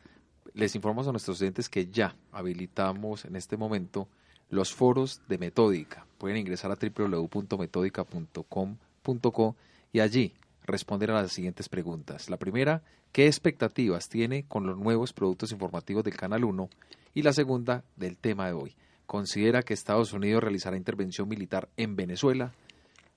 [0.53, 4.07] les informamos a nuestros estudiantes que ya habilitamos en este momento
[4.51, 6.05] los foros de Metódica.
[6.19, 9.57] Pueden ingresar a www.metódica.com.co
[9.95, 10.35] y allí
[10.67, 12.29] responder a las siguientes preguntas.
[12.29, 12.83] La primera,
[13.13, 16.69] ¿qué expectativas tiene con los nuevos productos informativos del Canal 1?
[17.15, 18.77] Y la segunda, del tema de hoy.
[19.07, 22.53] ¿Considera que Estados Unidos realizará intervención militar en Venezuela?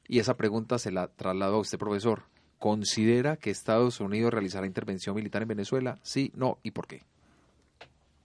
[0.08, 2.24] Y esa pregunta se la traslado a usted, profesor.
[2.60, 5.98] ¿Considera que Estados Unidos realizará intervención militar en Venezuela?
[6.04, 7.04] Sí, no y por qué.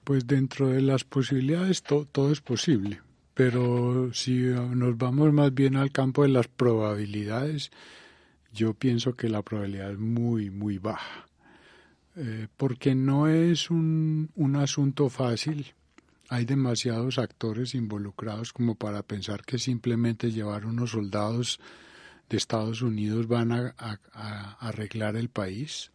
[0.03, 3.01] Pues dentro de las posibilidades todo es posible,
[3.33, 7.71] pero si nos vamos más bien al campo de las probabilidades,
[8.53, 11.27] yo pienso que la probabilidad es muy, muy baja,
[12.17, 15.75] eh, porque no es un, un asunto fácil.
[16.29, 21.61] Hay demasiados actores involucrados como para pensar que simplemente llevar unos soldados
[22.29, 23.75] de Estados Unidos van a,
[24.61, 25.91] arreglar el país.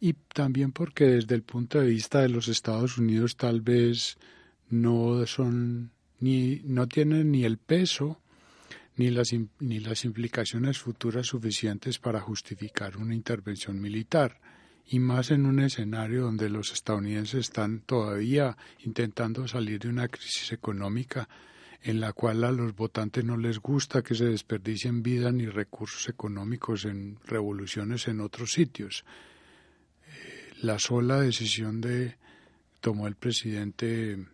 [0.00, 4.16] Y también porque desde el punto de vista de los Estados Unidos tal vez
[4.70, 8.20] no son ni no tienen ni el peso
[8.96, 14.40] ni las, ni las implicaciones futuras suficientes para justificar una intervención militar,
[14.88, 20.50] y más en un escenario donde los estadounidenses están todavía intentando salir de una crisis
[20.52, 21.28] económica
[21.82, 26.08] en la cual a los votantes no les gusta que se desperdicien vida ni recursos
[26.08, 29.04] económicos en revoluciones en otros sitios.
[30.60, 32.16] La sola decisión de
[32.80, 34.26] tomó el presidente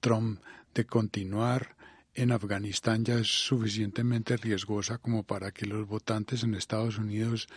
[0.00, 0.40] Trump
[0.74, 1.74] de continuar
[2.14, 7.48] en Afganistán ya es suficientemente riesgosa como para que los votantes en Estados Unidos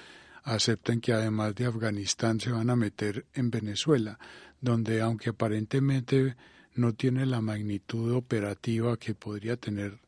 [0.44, 4.18] acepten que además de Afganistán se van a meter en Venezuela,
[4.62, 6.36] donde aunque aparentemente
[6.78, 10.00] no tiene la magnitud operativa que podría tener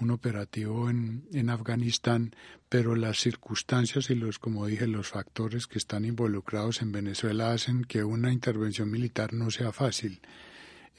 [0.00, 2.34] un operativo en, en Afganistán,
[2.68, 7.84] pero las circunstancias y los, como dije, los factores que están involucrados en Venezuela hacen
[7.84, 10.20] que una intervención militar no sea fácil.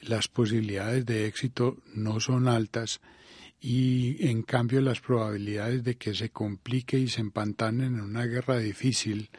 [0.00, 3.00] Las posibilidades de éxito no son altas
[3.60, 8.58] y en cambio las probabilidades de que se complique y se empantanen en una guerra
[8.58, 9.30] difícil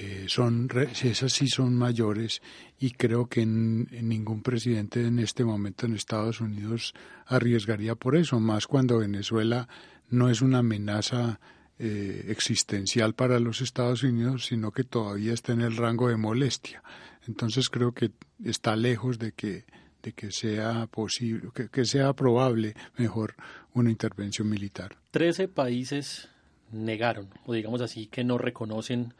[0.00, 0.68] eh, son
[1.02, 2.40] esas sí son mayores
[2.78, 6.94] y creo que ningún presidente en este momento en Estados Unidos
[7.26, 9.68] arriesgaría por eso, más cuando Venezuela
[10.08, 11.40] no es una amenaza
[11.78, 16.82] eh, existencial para los Estados Unidos, sino que todavía está en el rango de molestia.
[17.26, 18.10] Entonces creo que
[18.44, 19.64] está lejos de que
[20.02, 23.36] de que sea posible, que sea probable, mejor,
[23.72, 24.96] una intervención militar.
[25.12, 26.28] Trece países
[26.72, 29.14] negaron, o digamos así, que no reconocen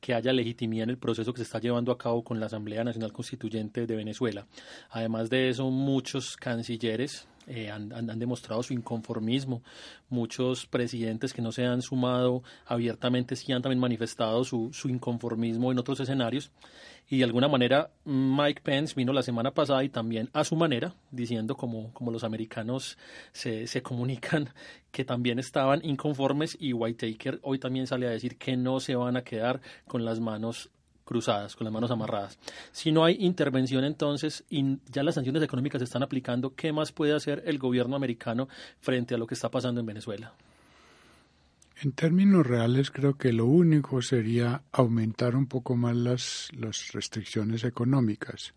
[0.00, 2.84] que haya legitimidad en el proceso que se está llevando a cabo con la Asamblea
[2.84, 4.46] Nacional Constituyente de Venezuela.
[4.90, 9.62] Además de eso, muchos cancilleres eh, han, demostrado su inconformismo.
[10.08, 15.78] Muchos presidentes que no se han sumado abiertamente sí han también manifestado su, inconformismo en
[15.78, 16.50] otros escenarios.
[17.08, 20.94] Y de alguna manera Mike Pence vino la semana pasada y también a su manera,
[21.12, 22.98] diciendo como, como los americanos
[23.32, 24.48] se, se comunican
[24.90, 29.16] que también estaban inconformes y Whitaker hoy también sale a decir que no se van
[29.16, 30.70] a quedar con las manos
[31.06, 32.38] cruzadas, con las manos amarradas.
[32.72, 36.92] Si no hay intervención entonces y ya las sanciones económicas se están aplicando, ¿qué más
[36.92, 38.48] puede hacer el gobierno americano
[38.80, 40.34] frente a lo que está pasando en Venezuela?
[41.82, 47.64] En términos reales creo que lo único sería aumentar un poco más las, las restricciones
[47.64, 48.54] económicas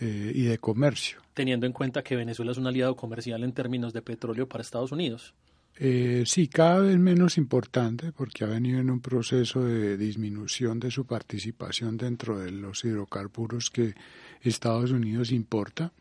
[0.00, 1.20] eh, y de comercio.
[1.32, 4.92] Teniendo en cuenta que Venezuela es un aliado comercial en términos de petróleo para Estados
[4.92, 5.34] Unidos.
[5.76, 10.90] Eh, sí, cada vez menos importante porque ha venido en un proceso de disminución de
[10.90, 13.94] su participación dentro de los hidrocarburos que
[14.42, 15.92] Estados Unidos importa.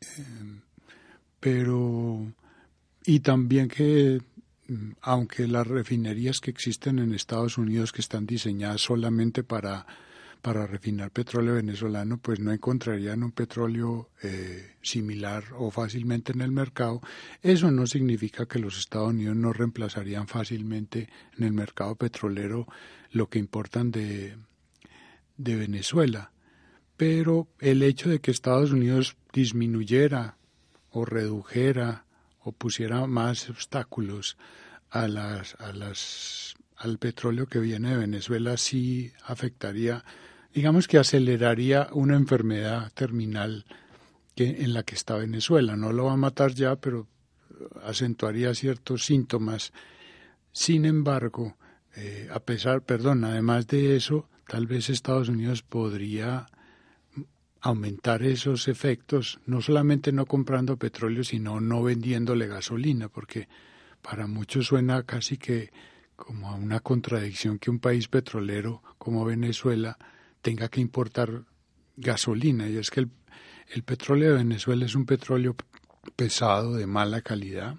[0.00, 0.60] Eh,
[1.40, 2.32] pero,
[3.06, 4.20] y también que
[4.68, 9.86] mm, aunque las refinerías que existen en Estados Unidos que están diseñadas solamente para
[10.44, 16.52] para refinar petróleo venezolano, pues no encontrarían un petróleo eh, similar o fácilmente en el
[16.52, 17.00] mercado.
[17.40, 22.66] Eso no significa que los Estados Unidos no reemplazarían fácilmente en el mercado petrolero
[23.10, 24.36] lo que importan de,
[25.38, 26.30] de Venezuela.
[26.98, 30.36] Pero el hecho de que Estados Unidos disminuyera
[30.90, 32.04] o redujera
[32.40, 34.36] o pusiera más obstáculos
[34.90, 40.04] a las, a las, al petróleo que viene de Venezuela sí afectaría,
[40.54, 43.64] digamos que aceleraría una enfermedad terminal
[44.36, 45.76] que, en la que está Venezuela.
[45.76, 47.08] No lo va a matar ya, pero
[47.82, 49.72] acentuaría ciertos síntomas.
[50.52, 51.56] Sin embargo,
[51.96, 56.46] eh, a pesar, perdón, además de eso, tal vez Estados Unidos podría
[57.60, 63.48] aumentar esos efectos, no solamente no comprando petróleo, sino no vendiéndole gasolina, porque
[64.02, 65.72] para muchos suena casi que
[66.14, 69.98] como a una contradicción que un país petrolero como Venezuela
[70.44, 71.44] tenga que importar
[71.96, 72.68] gasolina.
[72.68, 75.56] Y es que el, petróleo de Venezuela es un petróleo
[76.16, 77.76] pesado, de mala calidad,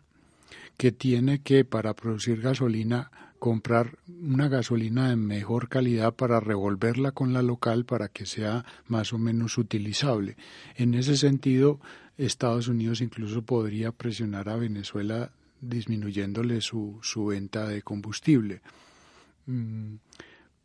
[0.75, 7.33] que tiene que, para producir gasolina, comprar una gasolina de mejor calidad para revolverla con
[7.33, 10.35] la local para que sea más o menos utilizable.
[10.75, 11.79] En ese sentido,
[12.17, 18.61] Estados Unidos incluso podría presionar a Venezuela disminuyéndole su, su venta de combustible.
[19.45, 19.97] Mm,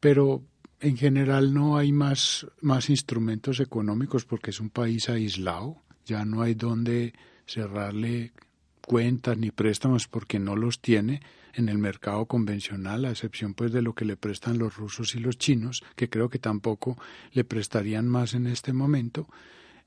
[0.01, 0.43] pero
[0.81, 6.43] en general no hay más, más instrumentos económicos porque es un país aislado, ya no
[6.43, 7.12] hay donde
[7.47, 8.33] cerrarle
[8.81, 11.21] cuentas ni préstamos porque no los tiene
[11.53, 15.21] en el mercado convencional, a excepción pues de lo que le prestan los rusos y
[15.21, 16.97] los chinos, que creo que tampoco
[17.33, 19.29] le prestarían más en este momento.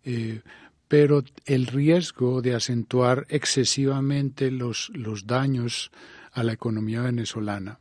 [0.03, 0.41] Eh,
[0.87, 5.89] pero el riesgo de acentuar excesivamente los, los daños
[6.33, 7.79] a la economía venezolana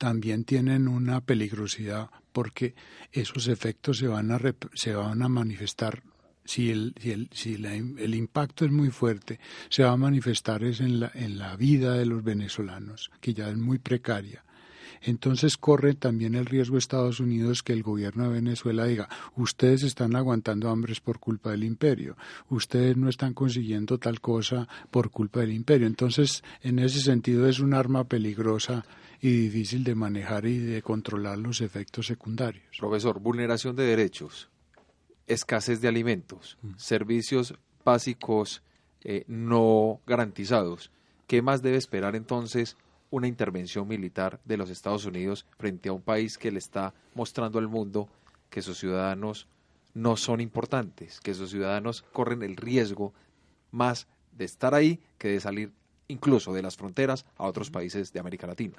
[0.00, 2.74] también tienen una peligrosidad porque
[3.12, 4.40] esos efectos se van a,
[4.72, 6.02] se van a manifestar
[6.42, 10.80] si, el, si, el, si el impacto es muy fuerte, se va a manifestar es
[10.80, 14.42] en la, en la vida de los venezolanos, que ya es muy precaria.
[15.02, 20.16] Entonces corre también el riesgo Estados Unidos que el gobierno de Venezuela diga, ustedes están
[20.16, 22.16] aguantando hambres por culpa del imperio,
[22.48, 25.86] ustedes no están consiguiendo tal cosa por culpa del imperio.
[25.86, 28.84] Entonces, en ese sentido es un arma peligrosa
[29.20, 32.64] y difícil de manejar y de controlar los efectos secundarios.
[32.78, 34.48] Profesor, vulneración de derechos
[35.30, 36.72] escasez de alimentos, mm.
[36.76, 38.62] servicios básicos
[39.02, 40.90] eh, no garantizados.
[41.26, 42.76] ¿Qué más debe esperar entonces
[43.10, 47.58] una intervención militar de los Estados Unidos frente a un país que le está mostrando
[47.58, 48.08] al mundo
[48.48, 49.46] que sus ciudadanos
[49.94, 53.12] no son importantes, que sus ciudadanos corren el riesgo
[53.72, 55.72] más de estar ahí que de salir
[56.08, 58.76] incluso de las fronteras a otros países de América Latina?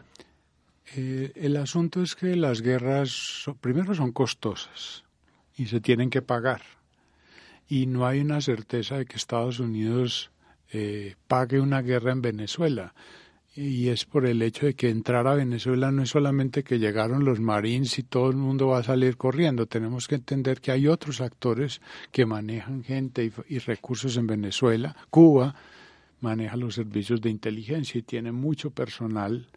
[0.96, 5.04] Eh, el asunto es que las guerras, primero, son costosas
[5.56, 6.62] y se tienen que pagar.
[7.68, 10.32] Y no hay una certeza de que Estados Unidos
[10.72, 12.94] eh, pague una guerra en Venezuela.
[13.54, 17.26] Y es por el hecho de que entrar a Venezuela no es solamente que llegaron
[17.26, 19.66] los marines y todo el mundo va a salir corriendo.
[19.66, 24.96] Tenemos que entender que hay otros actores que manejan gente y, recursos en Venezuela.
[25.10, 25.54] Cuba
[26.22, 29.50] maneja los servicios de inteligencia y tiene mucho personal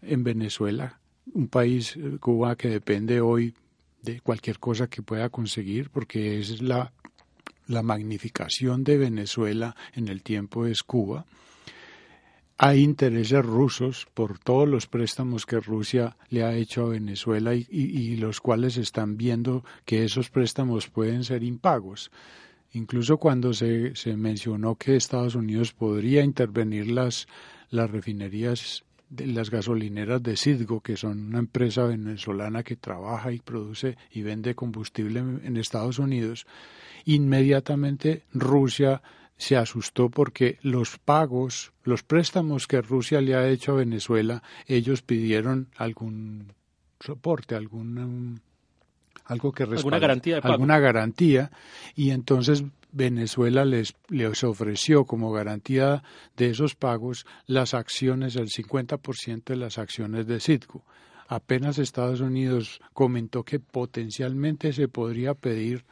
[0.00, 1.00] en Venezuela,
[1.34, 3.54] un país, eh, Cuba, que depende hoy
[4.02, 6.92] de cualquier cosa que pueda conseguir, porque es la,
[7.66, 11.26] la magnificación de Venezuela en el tiempo es Cuba.
[12.62, 18.16] Hay intereses rusos por todos los préstamos que Rusia le ha hecho a Venezuela y,
[18.16, 22.10] los cuales están viendo que esos préstamos pueden ser impagos.
[22.72, 27.28] Incluso cuando se, se mencionó que Estados Unidos podría intervenir las,
[27.70, 33.38] las refinerías de las gasolineras de Citgo, que son una empresa venezolana que trabaja y
[33.38, 36.46] produce y vende combustible en Estados Unidos,
[37.06, 39.00] inmediatamente Rusia
[39.40, 45.00] se asustó porque los pagos, los préstamos que Rusia le ha hecho a Venezuela, ellos
[45.00, 46.52] pidieron algún
[47.00, 48.42] soporte, algún
[49.24, 50.52] algo que alguna garantía de pago.
[50.52, 51.50] alguna garantía
[51.94, 56.02] y entonces Venezuela les, les ofreció como garantía
[56.36, 60.84] de esos pagos las acciones, el 50% de las acciones de Citgo.
[61.28, 65.86] Apenas Estados Unidos comentó que potencialmente se podría pedir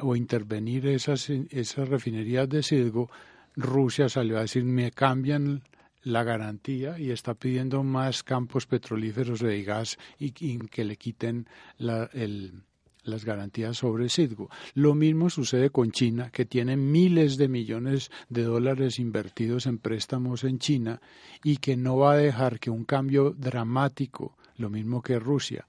[0.00, 3.10] o intervenir esas, esas refinerías de Citgo,
[3.56, 5.62] Rusia salió a decir me cambian
[6.02, 11.46] la garantía y está pidiendo más campos petrolíferos de gas y, que le quiten
[11.78, 14.48] las garantías sobre Citgo.
[14.74, 20.44] Lo mismo sucede con China, que tiene miles de millones de dólares invertidos en préstamos
[20.44, 21.00] en China
[21.44, 25.66] y que no va a dejar que un cambio dramático, lo mismo que Rusia,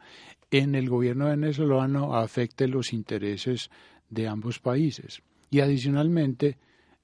[0.49, 3.69] en el gobierno venezolano afecte los intereses
[4.11, 5.23] de ambos países.
[5.49, 6.57] Y adicionalmente,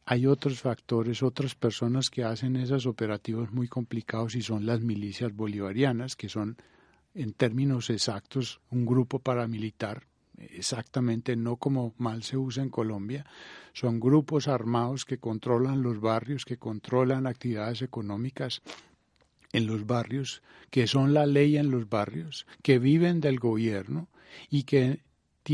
[0.06, 5.36] hay otros factores, otras personas que hacen esos operativos muy complicados y son las milicias
[5.36, 6.58] bolivarianas, que son
[7.16, 10.04] en términos exactos un grupo paramilitar,
[10.38, 13.26] exactamente no como mal se usa en Colombia,
[13.74, 18.62] son grupos armados que controlan los barrios, que controlan actividades económicas
[19.52, 24.08] en los barrios, que son la ley en los barrios, que viven del gobierno
[24.50, 25.02] y que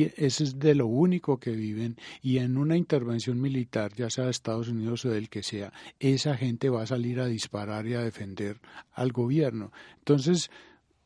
[0.01, 4.31] ese es de lo único que viven y en una intervención militar, ya sea de
[4.31, 8.01] Estados Unidos o del que sea, esa gente va a salir a disparar y a
[8.01, 8.59] defender
[8.93, 9.71] al gobierno.
[9.99, 10.49] Entonces,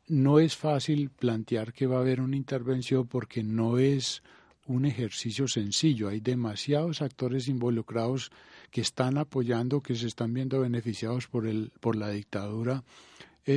[0.08, 4.22] no es fácil plantear que va a haber una intervención porque no es
[4.66, 6.08] un ejercicio sencillo.
[6.08, 8.30] Hay demasiados actores involucrados
[8.70, 12.84] que están apoyando, que se están viendo beneficiados por, el, por la dictadura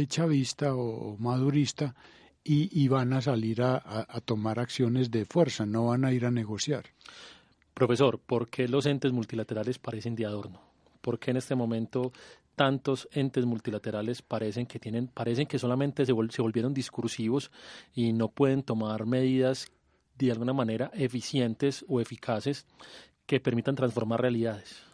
[0.07, 1.95] chavista o madurista
[2.43, 6.85] y, van a salir a, tomar acciones de fuerza, no van a ir a negociar.
[7.73, 10.61] Profesor, ¿por qué los entes multilaterales parecen de adorno?
[11.01, 12.11] ¿Por qué en este momento
[12.55, 17.51] tantos entes multilaterales parecen que tienen, parecen que solamente se volvieron discursivos
[17.93, 19.71] y no pueden tomar medidas
[20.17, 22.65] de alguna manera eficientes o eficaces
[23.25, 24.90] que permitan transformar realidades?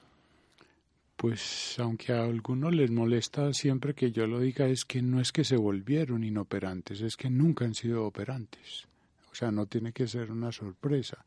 [1.17, 5.31] Pues aunque a algunos les molesta siempre que yo lo diga, es que no es
[5.31, 8.87] que se volvieron inoperantes, es que nunca han sido operantes.
[9.31, 11.25] O sea, no tiene que ser una sorpresa.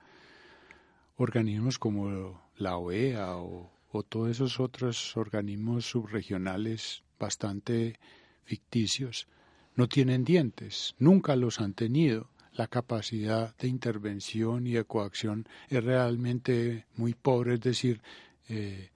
[1.16, 7.98] Organismos como la OEA o, o todos esos otros organismos subregionales bastante
[8.44, 9.26] ficticios
[9.74, 12.28] no tienen dientes, nunca los han tenido.
[12.52, 18.02] La capacidad de intervención y de coacción es realmente muy pobre, es decir,
[18.48, 18.90] eh,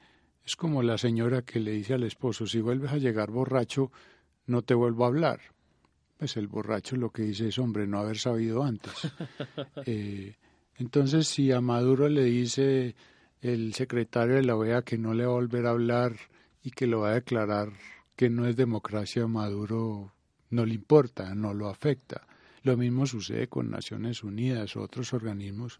[0.44, 3.90] es como la señora que le dice al esposo, si vuelves a llegar borracho,
[4.46, 5.40] no te vuelvo a hablar.
[6.18, 8.92] Pues el borracho lo que dice es, hombre, no haber sabido antes.
[9.86, 10.36] Eh,
[10.76, 12.94] entonces, si a Maduro le dice
[13.40, 16.16] el secretario de la OEA que no le va a volver a hablar
[16.62, 17.72] y que lo va a declarar
[18.16, 20.12] que no es democracia, Maduro
[20.50, 22.26] no le importa, no lo afecta.
[22.62, 25.78] Lo mismo sucede con Naciones Unidas, otros organismos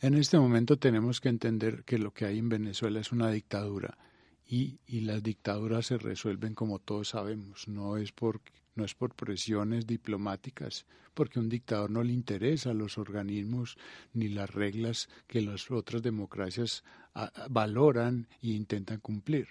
[0.00, 3.98] en este momento tenemos que entender que lo que hay en Venezuela es una dictadura
[4.46, 8.40] y, y las dictaduras se resuelven como todos sabemos, no es por
[8.74, 13.76] no es por presiones diplomáticas, porque a un dictador no le interesa los organismos
[14.14, 16.84] ni las reglas que las otras democracias
[17.14, 19.48] ah, valoran e intentan cumplir.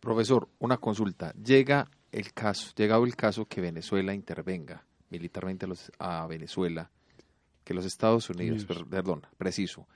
[0.00, 1.32] Profesor, una consulta.
[1.34, 5.66] Llega el caso, llegado el caso que Venezuela intervenga militarmente
[5.98, 6.90] a Venezuela
[7.64, 9.86] que los Estados Unidos, perdón, preciso,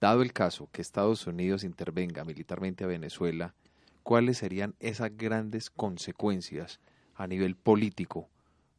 [0.00, 3.54] dado el caso que Estados Unidos intervenga militarmente a Venezuela,
[4.02, 6.80] ¿cuáles serían esas grandes consecuencias
[7.14, 8.28] a nivel político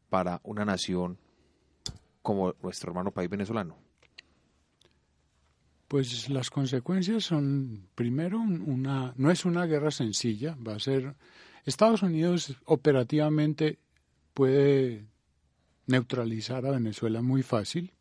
[0.10, 1.18] para una nación
[2.22, 3.78] como nuestro hermano país venezolano?
[5.88, 11.16] Pues las consecuencias son, primero, una, no es una guerra sencilla, va a ser,
[11.66, 13.80] Estados Unidos operativamente
[14.34, 15.06] puede
[15.86, 17.94] neutralizar a Venezuela muy fácil,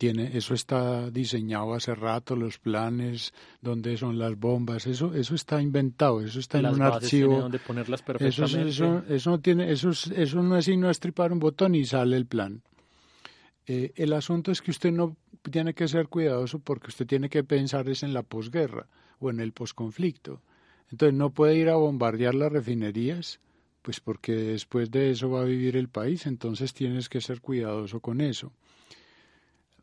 [0.00, 6.20] eso está diseñado hace rato, los planes, dónde son las bombas, eso, eso está inventado,
[6.20, 7.40] eso está en un archivo.
[7.40, 11.76] Donde ponerlas eso, eso, eso, no tiene, eso, eso no es sino estripar un botón
[11.76, 12.62] y sale el plan.
[13.66, 15.16] Eh, el asunto es que usted no
[15.50, 18.88] tiene que ser cuidadoso porque usted tiene que pensar es en la posguerra
[19.20, 20.42] o en el posconflicto.
[20.90, 23.40] Entonces no puede ir a bombardear las refinerías,
[23.82, 28.00] pues porque después de eso va a vivir el país, entonces tienes que ser cuidadoso
[28.00, 28.52] con eso.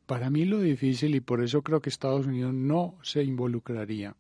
[0.09, 4.15] Para mí lo difícil, y por eso creo que Estados Unidos no se involucraría,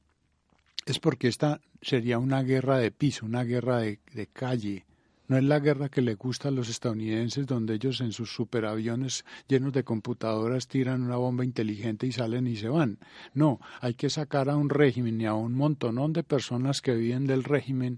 [0.85, 4.85] es porque esta sería una guerra de piso, una guerra de, calle.
[5.27, 9.25] No es la guerra que le gusta a los estadounidenses, donde ellos en sus superaviones
[9.47, 12.99] llenos de computadoras tiran una bomba inteligente y salen y se van.
[13.33, 17.25] No, hay que sacar a un régimen y a un montonón de personas que viven
[17.25, 17.97] del régimen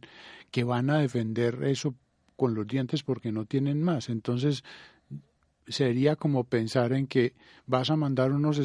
[0.50, 1.94] que van a defender eso
[2.38, 4.08] con los dientes porque no tienen más.
[4.08, 4.64] Entonces,
[5.68, 7.34] sería como pensar en que
[7.66, 8.60] vas a mandar unos,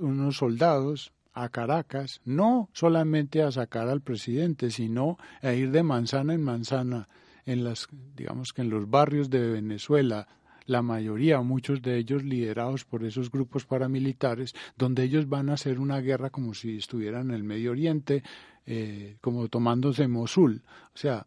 [0.00, 6.34] unos soldados a Caracas, no solamente a sacar al presidente, sino a ir de manzana
[6.34, 7.08] en manzana
[7.46, 10.26] en las, digamos que en los barrios de Venezuela,
[10.66, 15.78] la mayoría, muchos de ellos liderados por esos grupos paramilitares, donde ellos van a hacer
[15.78, 18.22] una guerra como si estuvieran en el Medio Oriente,
[18.66, 20.62] eh, como tomándose Mosul.
[20.94, 21.26] O sea,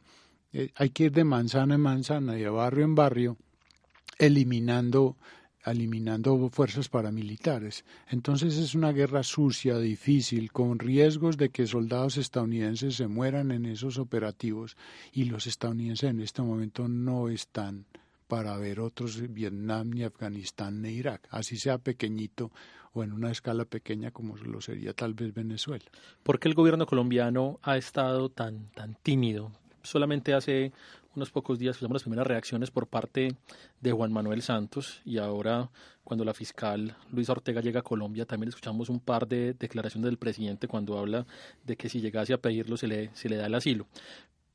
[0.54, 3.38] eh, hay que ir de manzana en manzana y de barrio en barrio
[4.22, 5.18] eliminando
[5.66, 7.86] eliminando fuerzas paramilitares.
[8.10, 13.66] Entonces es una guerra sucia, difícil, con riesgos de que soldados estadounidenses se mueran en
[13.66, 14.76] esos operativos
[15.12, 17.86] y los estadounidenses en este momento no están
[18.28, 22.52] para ver otros Vietnam, ni Afganistán, ni Irak, así sea pequeñito
[22.94, 25.86] o en una escala pequeña como lo sería tal vez Venezuela.
[26.24, 29.52] ¿Por qué el gobierno colombiano ha estado tan, tan tímido?
[29.84, 30.72] Solamente hace
[31.16, 33.36] unos pocos días escuchamos las primeras reacciones por parte
[33.80, 35.70] de Juan Manuel Santos y ahora
[36.04, 40.18] cuando la fiscal Luisa Ortega llega a Colombia también escuchamos un par de declaraciones del
[40.18, 41.26] presidente cuando habla
[41.66, 43.88] de que si llegase a pedirlo se le, se le da el asilo.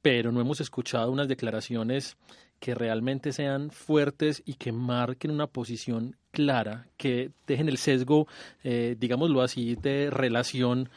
[0.01, 2.17] Pero no hemos escuchado unas declaraciones
[2.61, 8.27] que realmente sean fuertes y que marquen una posición clara, que dejen el sesgo,
[8.63, 10.89] eh, digámoslo así, de relación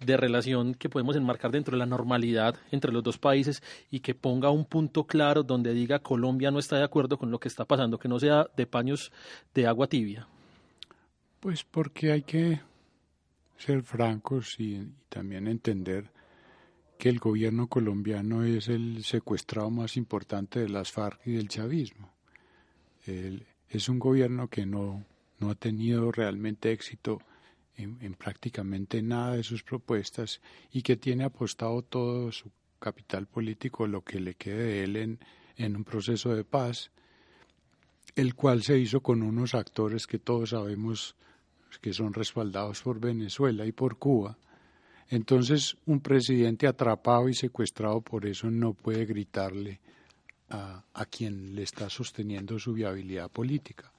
[0.00, 4.14] de relación que podemos enmarcar dentro de la normalidad entre los dos países y que
[4.14, 7.64] ponga un punto claro donde diga Colombia no está de acuerdo con lo que está
[7.64, 9.12] pasando, que no sea de paños
[9.54, 10.28] de agua tibia?
[11.40, 12.60] Pues porque hay que
[13.56, 16.10] ser francos y, también entender
[16.98, 22.12] que el gobierno colombiano es el secuestrado más importante de las FARC y del chavismo.
[23.06, 25.04] es un gobierno que no,
[25.38, 27.20] no ha tenido realmente éxito
[27.76, 30.40] en, prácticamente nada de sus propuestas
[30.72, 35.18] y que tiene apostado todo su capital político, lo que le quede de él en,
[35.56, 36.90] en un proceso de paz,
[38.14, 41.16] el cual se hizo con unos actores que todos sabemos
[41.80, 44.38] que son respaldados por Venezuela y por Cuba.
[45.08, 49.80] Entonces, un presidente atrapado y secuestrado por eso no puede gritarle
[50.48, 53.92] a, a quien le está sosteniendo su viabilidad política.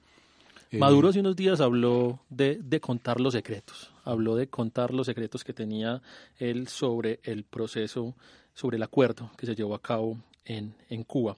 [0.71, 5.05] Eh, Maduro hace unos días habló de, de, contar los secretos, habló de contar los
[5.05, 6.01] secretos que tenía
[6.37, 8.15] él sobre el proceso,
[8.53, 11.37] sobre el acuerdo que se llevó a cabo en, en Cuba.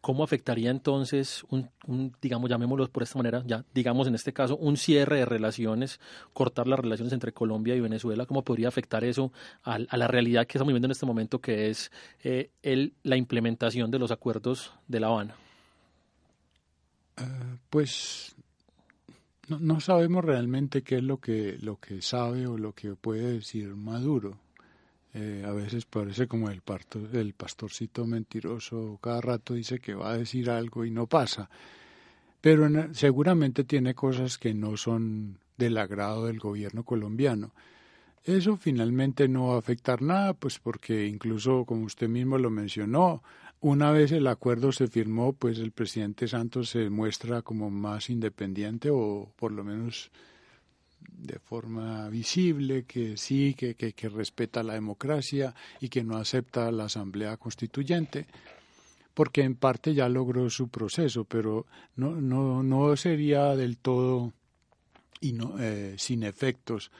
[0.00, 4.56] ¿Cómo afectaría entonces un, un, digamos, llamémoslo por esta manera, ya, digamos en este caso,
[4.56, 5.98] un cierre de relaciones,
[6.32, 8.24] cortar las relaciones entre Colombia y Venezuela?
[8.26, 9.32] ¿Cómo podría afectar eso
[9.64, 11.90] a, a la realidad que estamos viviendo en este momento, que es
[12.22, 15.36] eh, el, la implementación de los acuerdos de La Habana?
[17.18, 18.35] Uh, pues
[19.48, 23.32] no, no, sabemos realmente qué es lo que, lo que sabe o lo que puede
[23.34, 24.38] decir Maduro.
[25.14, 26.62] Eh, a veces parece como el,
[27.14, 31.48] el pastorcito mentiroso, cada rato dice que va a decir algo y no pasa.
[32.40, 37.52] Pero seguramente tiene cosas que no son del agrado del gobierno colombiano.
[38.24, 43.22] Eso finalmente no va a afectar nada, pues porque incluso, como usted mismo lo mencionó,
[43.60, 48.90] una vez el acuerdo se firmó, pues el presidente Santos se muestra como más independiente
[48.90, 50.10] o por lo menos
[51.00, 56.84] de forma visible que sí, que, que, respeta la democracia y que no acepta la
[56.84, 58.26] Asamblea Constituyente,
[59.14, 64.32] porque en parte ya logró su proceso, pero no, no, no sería del todo
[65.20, 66.90] y no, eh, sin efectos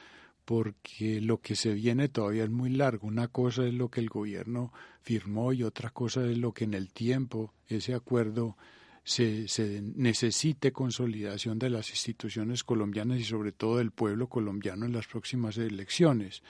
[0.47, 3.09] porque lo que se viene todavía es muy largo.
[3.09, 4.73] Una cosa es lo que el gobierno
[5.03, 8.57] firmó y otra cosa es lo que en el tiempo ese acuerdo
[9.03, 14.93] se, se necesite consolidación de las instituciones colombianas y sobre todo del pueblo colombiano en
[14.93, 16.45] las próximas elecciones.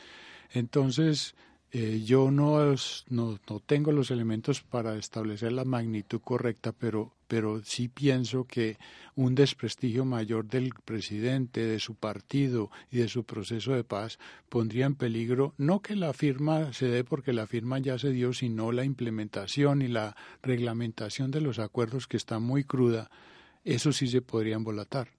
[0.50, 1.34] Entonces,
[1.72, 2.74] eh, yo no,
[3.08, 8.78] no, no, tengo los elementos para establecer la magnitud correcta, pero, pero sí pienso que
[9.16, 14.86] un desprestigio mayor del presidente, de su partido y de su proceso de paz pondría
[14.86, 18.70] en peligro no que la firma se dé porque la firma ya se dio, sino
[18.70, 23.10] la implementación y la reglamentación de los acuerdos que está muy cruda.
[23.64, 25.15] Eso sí se podría embolatar.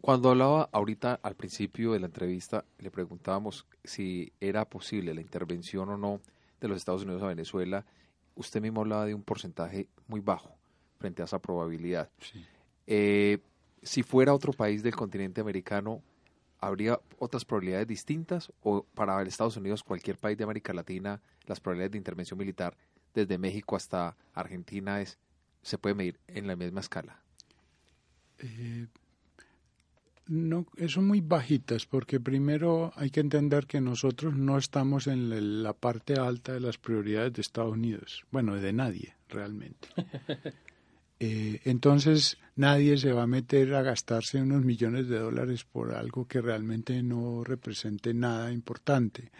[0.00, 5.88] Cuando hablaba ahorita al principio de la entrevista, le preguntábamos si era posible la intervención
[5.88, 6.20] o no
[6.60, 7.84] de los Estados Unidos a Venezuela.
[8.36, 10.54] Usted mismo hablaba de un porcentaje muy bajo
[10.98, 12.10] frente a esa probabilidad.
[12.86, 13.38] Eh,
[13.82, 16.02] si fuera otro país del continente americano,
[16.60, 18.52] ¿habría otras probabilidades distintas?
[18.62, 22.76] ¿O para Estados Unidos, cualquier país de América Latina, las probabilidades de intervención militar
[23.14, 25.18] desde México hasta Argentina es,
[25.62, 27.20] se puede medir en la misma escala?
[28.38, 28.86] Eh,
[30.28, 35.72] no, son muy bajitas porque primero hay que entender que nosotros no estamos en la
[35.72, 39.88] parte alta de las prioridades de Estados Unidos, bueno, de nadie realmente.
[41.20, 46.28] Eh, entonces nadie se va a meter a gastarse unos millones de dólares por algo
[46.28, 49.32] que realmente no represente nada importante.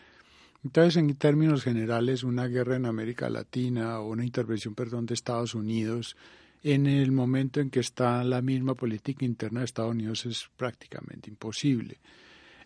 [0.64, 5.54] Entonces, en términos generales, una guerra en América Latina o una intervención, perdón, de Estados
[5.54, 6.16] Unidos
[6.62, 11.30] en el momento en que está la misma política interna de Estados Unidos es prácticamente
[11.30, 11.98] imposible.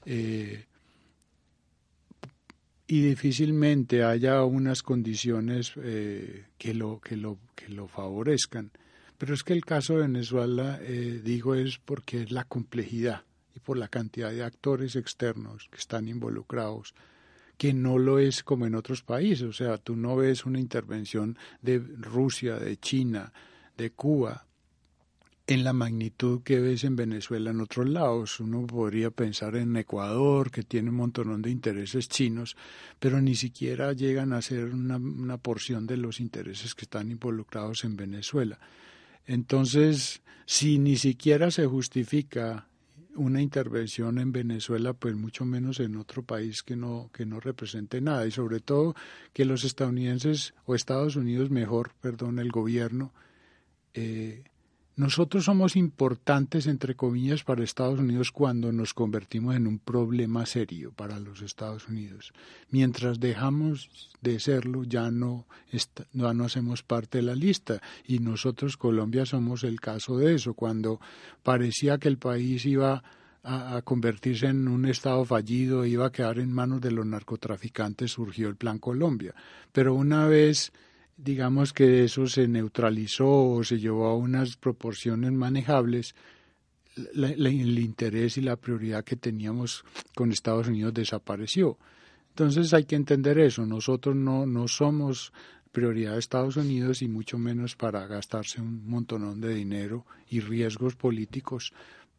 [0.05, 0.65] Eh,
[2.87, 8.71] y difícilmente haya unas condiciones eh, que, lo, que, lo, que lo favorezcan.
[9.17, 13.23] Pero es que el caso de Venezuela, eh, digo, es porque es la complejidad
[13.55, 16.95] y por la cantidad de actores externos que están involucrados,
[17.57, 19.45] que no lo es como en otros países.
[19.45, 23.33] O sea, tú no ves una intervención de Rusia, de China,
[23.77, 24.47] de Cuba,
[25.47, 28.41] en la magnitud que ves en Venezuela en otros lados.
[28.41, 32.57] Uno podría pensar en Ecuador, que tiene un montón de intereses chinos,
[32.99, 37.85] pero ni siquiera llegan a ser una, una porción de los intereses que están involucrados
[37.85, 38.59] en Venezuela.
[39.27, 42.69] Entonces, si ni siquiera se justifica
[43.15, 48.01] una intervención en Venezuela, pues mucho menos en otro país que no, que no represente
[48.01, 48.27] nada.
[48.27, 48.95] Y sobre todo
[49.33, 53.13] que los estadounidenses, o Estados Unidos mejor, perdón, el gobierno,
[53.95, 54.45] eh,
[54.95, 60.93] nosotros somos importantes, entre comillas, para Estados Unidos cuando nos convertimos en un problema serio
[60.93, 62.35] para los Estados Unidos.
[62.71, 65.47] Mientras dejamos de serlo, ya no,
[66.13, 67.81] ya no hacemos parte de la lista.
[68.07, 70.53] Y nosotros, Colombia, somos el caso de eso.
[70.53, 71.01] Cuando
[71.43, 73.03] parecía que el país iba
[73.43, 78.13] a, a, convertirse en un Estado fallido, iba a quedar en manos de los narcotraficantes,
[78.13, 79.35] surgió el Plan Colombia.
[79.73, 80.71] Pero una vez
[81.17, 86.15] digamos que eso se neutralizó o se llevó a unas proporciones manejables,
[87.15, 89.85] el interés y la prioridad que teníamos
[90.15, 91.79] con Estados Unidos desapareció.
[92.31, 93.67] Entonces hay que entender eso.
[93.67, 95.33] Nosotros no, no somos
[95.71, 100.97] prioridad de Estados Unidos y mucho menos para gastarse un montonón de dinero y riesgos
[100.97, 101.73] políticos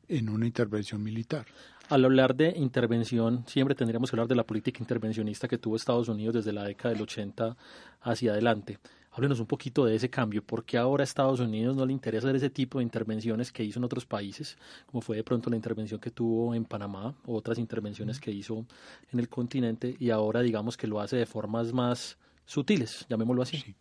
[0.07, 1.45] en una intervención militar.
[1.93, 6.09] Al hablar de intervención, siempre tendríamos que hablar de la política intervencionista que tuvo Estados
[6.09, 7.55] Unidos desde la década del 80
[8.01, 8.79] hacia adelante.
[9.11, 10.43] Háblenos un poquito de ese cambio.
[10.43, 13.63] ¿Por qué ahora a Estados Unidos no le interesa hacer ese tipo de intervenciones que
[13.63, 17.35] hizo en otros países, como fue de pronto la intervención que tuvo en Panamá, o
[17.35, 18.65] otras intervenciones que hizo
[19.11, 22.17] en el continente, y ahora digamos que lo hace de formas más
[22.47, 23.57] sutiles, llamémoslo así?
[23.57, 23.75] Sí.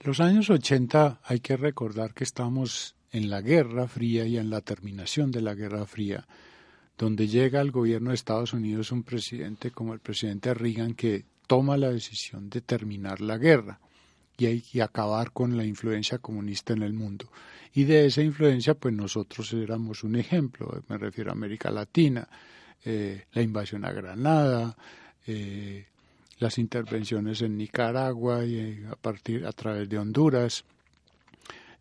[0.00, 4.62] Los años 80 hay que recordar que estamos en la Guerra Fría y en la
[4.62, 6.26] terminación de la Guerra Fría
[6.96, 11.76] donde llega al gobierno de Estados Unidos un presidente como el presidente Reagan que toma
[11.76, 13.80] la decisión de terminar la guerra
[14.36, 17.30] y, acabar con la influencia comunista en el mundo.
[17.72, 22.28] Y de esa influencia, pues nosotros éramos un ejemplo, me refiero a América Latina,
[22.84, 24.76] eh, la invasión a Granada,
[25.26, 25.86] eh,
[26.38, 30.64] las intervenciones en Nicaragua y eh, a partir a través de Honduras,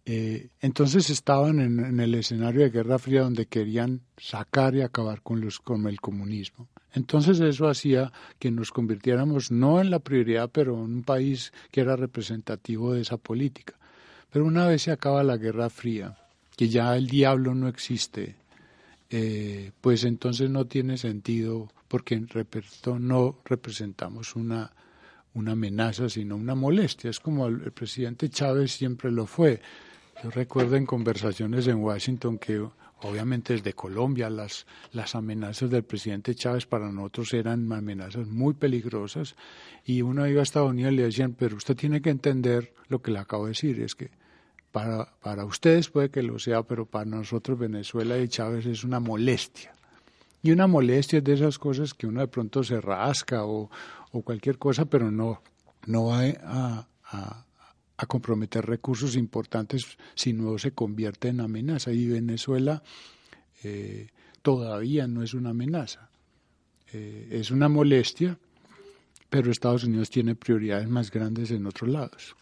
[0.05, 5.39] eh, entonces estaban en, el escenario de Guerra Fría donde querían sacar y acabar con,
[5.39, 6.67] los, con el comunismo.
[6.91, 11.81] Entonces eso hacía que nos convirtiéramos no en la prioridad, pero en un país que
[11.81, 13.75] era representativo de esa política.
[14.29, 16.17] Pero una vez se acaba la Guerra Fría,
[16.57, 18.35] que ya el diablo no existe,
[19.09, 22.19] eh, pues entonces no tiene sentido porque
[22.99, 24.71] no representamos una,
[25.33, 27.09] una amenaza, sino una molestia.
[27.09, 29.61] Es como el presidente Chávez siempre lo fue
[30.21, 32.65] yo recuerdo en conversaciones en Washington que
[33.01, 39.35] obviamente desde Colombia las, las amenazas del presidente Chávez para nosotros eran amenazas muy peligrosas
[39.85, 43.01] y uno iba a Estados Unidos y le decían, pero usted tiene que entender lo
[43.01, 44.11] que le acabo de decir, es que
[44.71, 48.99] para, para ustedes puede que lo sea, pero para nosotros Venezuela y Chávez es una
[48.99, 49.73] molestia.
[50.41, 53.69] Y una molestia es de esas cosas que uno de pronto se rasca o,
[54.11, 55.41] o cualquier cosa, pero no,
[55.85, 57.45] no va a, a
[57.97, 61.91] a comprometer recursos importantes si no se convierte en amenaza.
[61.91, 62.83] Y Venezuela
[63.63, 64.07] eh,
[64.41, 66.09] todavía no es una amenaza,
[66.91, 68.37] eh, es una molestia,
[69.29, 72.35] pero Estados Unidos tiene prioridades más grandes en otros lados.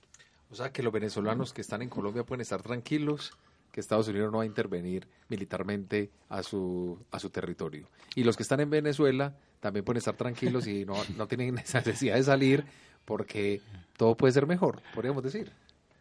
[0.50, 3.32] O sea que los venezolanos que están en Colombia pueden estar tranquilos
[3.72, 7.88] que Estados Unidos no va a intervenir militarmente a su, a su territorio.
[8.16, 12.16] Y los que están en Venezuela también pueden estar tranquilos y no, no tienen necesidad
[12.16, 12.66] de salir
[13.06, 13.62] porque
[13.98, 15.52] todo puede ser mejor, podríamos decir.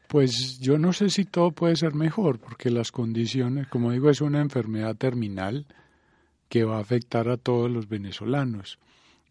[0.08, 4.20] Pues yo no sé si todo puede ser mejor, porque las condiciones, como digo, es
[4.20, 5.66] una enfermedad terminal
[6.48, 8.78] que va a afectar a todos los venezolanos.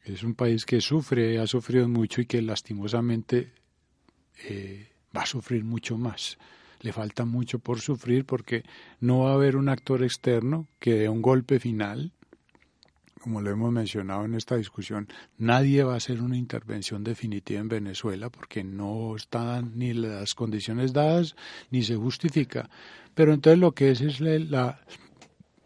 [0.05, 3.51] Es un país que sufre, ha sufrido mucho y que lastimosamente
[4.45, 6.37] eh, va a sufrir mucho más.
[6.79, 8.63] Le falta mucho por sufrir porque
[9.01, 12.13] no va a haber un actor externo que dé un golpe final
[13.19, 15.07] como lo hemos mencionado en esta discusión,
[15.37, 20.93] nadie va a hacer una intervención definitiva en Venezuela porque no están ni las condiciones
[20.93, 21.35] dadas
[21.69, 22.69] ni se justifica.
[23.13, 24.79] Pero entonces lo que es es la,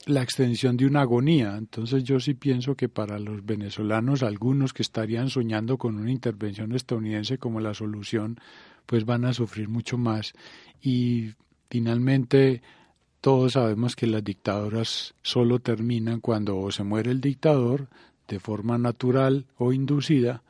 [0.06, 1.56] la extensión de una agonía.
[1.58, 6.74] Entonces yo sí pienso que para los venezolanos, algunos que estarían soñando con una intervención
[6.74, 8.39] estadounidense como la solución,
[8.86, 10.34] pues van a sufrir mucho más.
[10.82, 11.34] Y
[11.70, 12.62] finalmente
[13.24, 17.88] todos sabemos que las dictaduras solo terminan cuando se muere el dictador
[18.28, 20.43] de forma natural o inducida,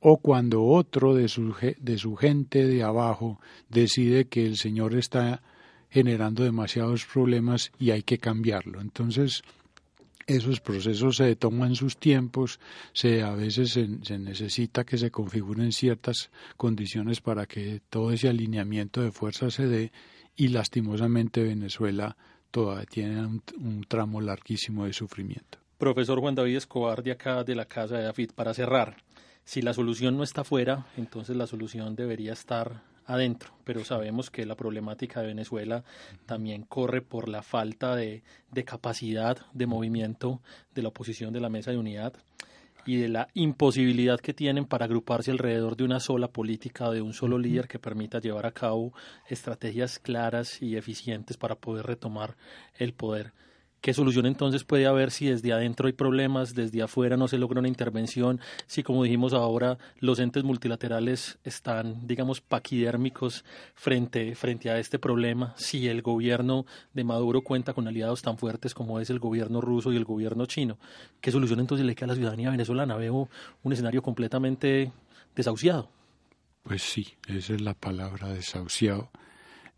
[0.00, 3.38] o cuando otro de su, de su gente de abajo
[3.68, 5.40] decide que el señor está
[5.88, 8.80] generando demasiados problemas y hay que cambiarlo.
[8.80, 9.44] Entonces,
[10.26, 12.58] esos procesos se toman sus tiempos,
[12.92, 18.28] se, a veces se, se, necesita que se configuren ciertas condiciones para que todo ese
[18.28, 19.92] alineamiento de fuerzas se dé
[20.36, 22.16] y lastimosamente Venezuela
[22.50, 25.58] todavía tiene un, tramo larguísimo de sufrimiento.
[25.78, 28.96] Profesor Juan David Escobar de acá de la Casa de Afit, para cerrar,
[29.44, 34.46] si la solución no está afuera, entonces la solución debería estar adentro, pero sabemos que
[34.46, 35.84] la problemática de Venezuela
[36.26, 40.40] también corre por la falta de, de capacidad de movimiento
[40.74, 42.14] de la oposición de la mesa de unidad
[42.86, 47.12] y de la imposibilidad que tienen para agruparse alrededor de una sola política, de un
[47.12, 48.92] solo líder que permita llevar a cabo
[49.28, 52.36] estrategias claras y eficientes para poder retomar
[52.78, 53.32] el poder.
[53.84, 57.60] ¿Qué solución entonces puede haber si desde adentro hay problemas, desde afuera no se logra
[57.60, 64.78] una intervención, si como dijimos ahora los entes multilaterales están, digamos, paquidérmicos frente, frente a
[64.78, 66.64] este problema, si el gobierno
[66.94, 70.46] de Maduro cuenta con aliados tan fuertes como es el gobierno ruso y el gobierno
[70.46, 70.78] chino?
[71.20, 72.96] ¿Qué solución entonces le queda a la ciudadanía venezolana?
[72.96, 73.28] Veo
[73.64, 74.92] un escenario completamente
[75.36, 75.90] desahuciado.
[76.62, 79.10] Pues sí, esa es la palabra desahuciado.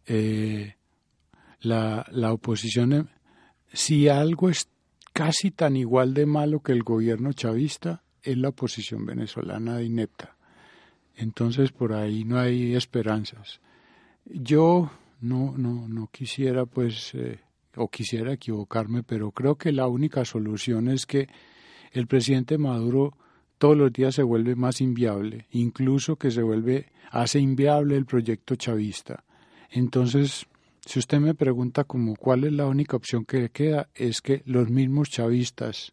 [0.06, 0.76] Eh,
[1.58, 3.10] la, la oposición
[3.76, 4.68] si algo es
[5.12, 10.34] casi tan igual de malo que el gobierno chavista, es la oposición venezolana de inepta.
[11.14, 13.60] Entonces por ahí no hay esperanzas.
[14.24, 17.38] Yo no, no, no quisiera pues, eh,
[17.76, 21.28] o quisiera equivocarme, pero creo que la única solución es que
[21.92, 23.14] el presidente Maduro
[23.58, 28.56] todos los días se vuelve más inviable, incluso que se vuelve, hace inviable el proyecto
[28.56, 29.24] chavista.
[29.70, 30.46] Entonces,
[30.86, 34.70] si usted me pregunta como cuál es la única opción que queda, es que los
[34.70, 35.92] mismos chavistas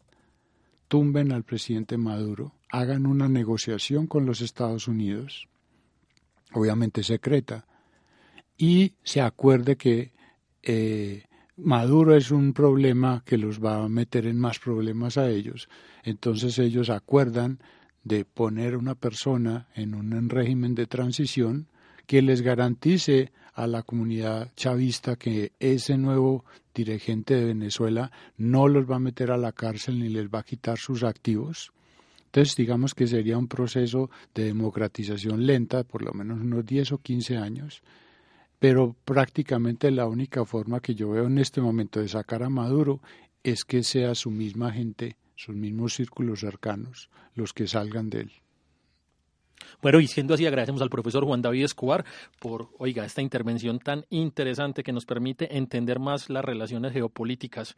[0.86, 5.48] tumben al presidente Maduro, hagan una negociación con los Estados Unidos,
[6.52, 7.66] obviamente secreta,
[8.56, 10.12] y se acuerde que
[10.62, 11.24] eh,
[11.56, 15.68] Maduro es un problema que los va a meter en más problemas a ellos.
[16.04, 17.58] Entonces ellos acuerdan
[18.04, 21.68] de poner una persona en un régimen de transición
[22.06, 26.44] que les garantice a la comunidad chavista que ese nuevo
[26.74, 30.44] dirigente de Venezuela no los va a meter a la cárcel ni les va a
[30.44, 31.72] quitar sus activos.
[32.26, 36.98] Entonces, digamos que sería un proceso de democratización lenta, por lo menos unos 10 o
[36.98, 37.82] 15 años,
[38.58, 43.00] pero prácticamente la única forma que yo veo en este momento de sacar a Maduro
[43.44, 48.32] es que sea su misma gente, sus mismos círculos cercanos, los que salgan de él.
[49.82, 52.04] Bueno, y siendo así, agradecemos al profesor Juan David Escobar
[52.38, 57.76] por, oiga, esta intervención tan interesante que nos permite entender más las relaciones geopolíticas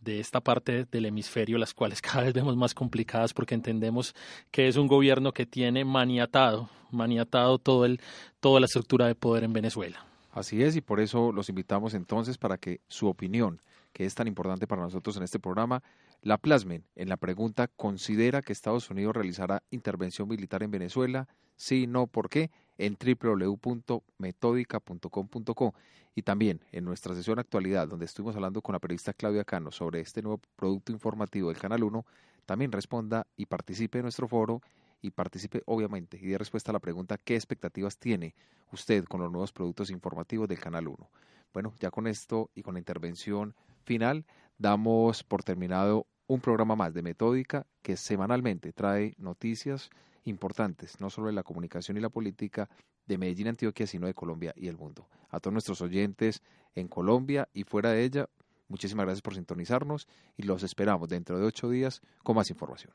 [0.00, 4.14] de esta parte del hemisferio, las cuales cada vez vemos más complicadas porque entendemos
[4.50, 8.00] que es un gobierno que tiene maniatado, maniatado todo el,
[8.40, 10.04] toda la estructura de poder en Venezuela.
[10.32, 13.60] Así es, y por eso los invitamos entonces para que su opinión,
[13.92, 15.82] que es tan importante para nosotros en este programa,
[16.24, 21.28] la plasmen en la pregunta ¿considera que Estados Unidos realizará intervención militar en Venezuela?
[21.54, 22.50] Sí, no, ¿por qué?
[22.78, 25.74] En www.metodica.com.co
[26.14, 30.00] y también en nuestra sesión actualidad, donde estuvimos hablando con la periodista Claudia Cano sobre
[30.00, 32.06] este nuevo producto informativo del Canal 1,
[32.46, 34.62] también responda y participe en nuestro foro
[35.02, 38.34] y participe obviamente y dé respuesta a la pregunta ¿qué expectativas tiene
[38.72, 41.10] usted con los nuevos productos informativos del Canal 1?
[41.52, 43.54] Bueno, ya con esto y con la intervención
[43.84, 44.24] final,
[44.56, 49.90] damos por terminado un programa más de Metódica que semanalmente trae noticias
[50.24, 52.68] importantes, no solo de la comunicación y la política
[53.06, 55.08] de Medellín, Antioquia, sino de Colombia y el mundo.
[55.28, 56.42] A todos nuestros oyentes
[56.74, 58.30] en Colombia y fuera de ella,
[58.68, 62.94] muchísimas gracias por sintonizarnos y los esperamos dentro de ocho días con más información.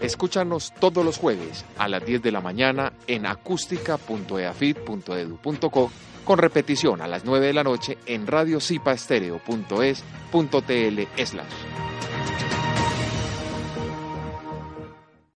[0.00, 5.90] Escúchanos todos los jueves a las 10 de la mañana en acústica.eafit.edu.co
[6.26, 11.85] con repetición a las 9 de la noche en radiocipaestereo.es.tl slash.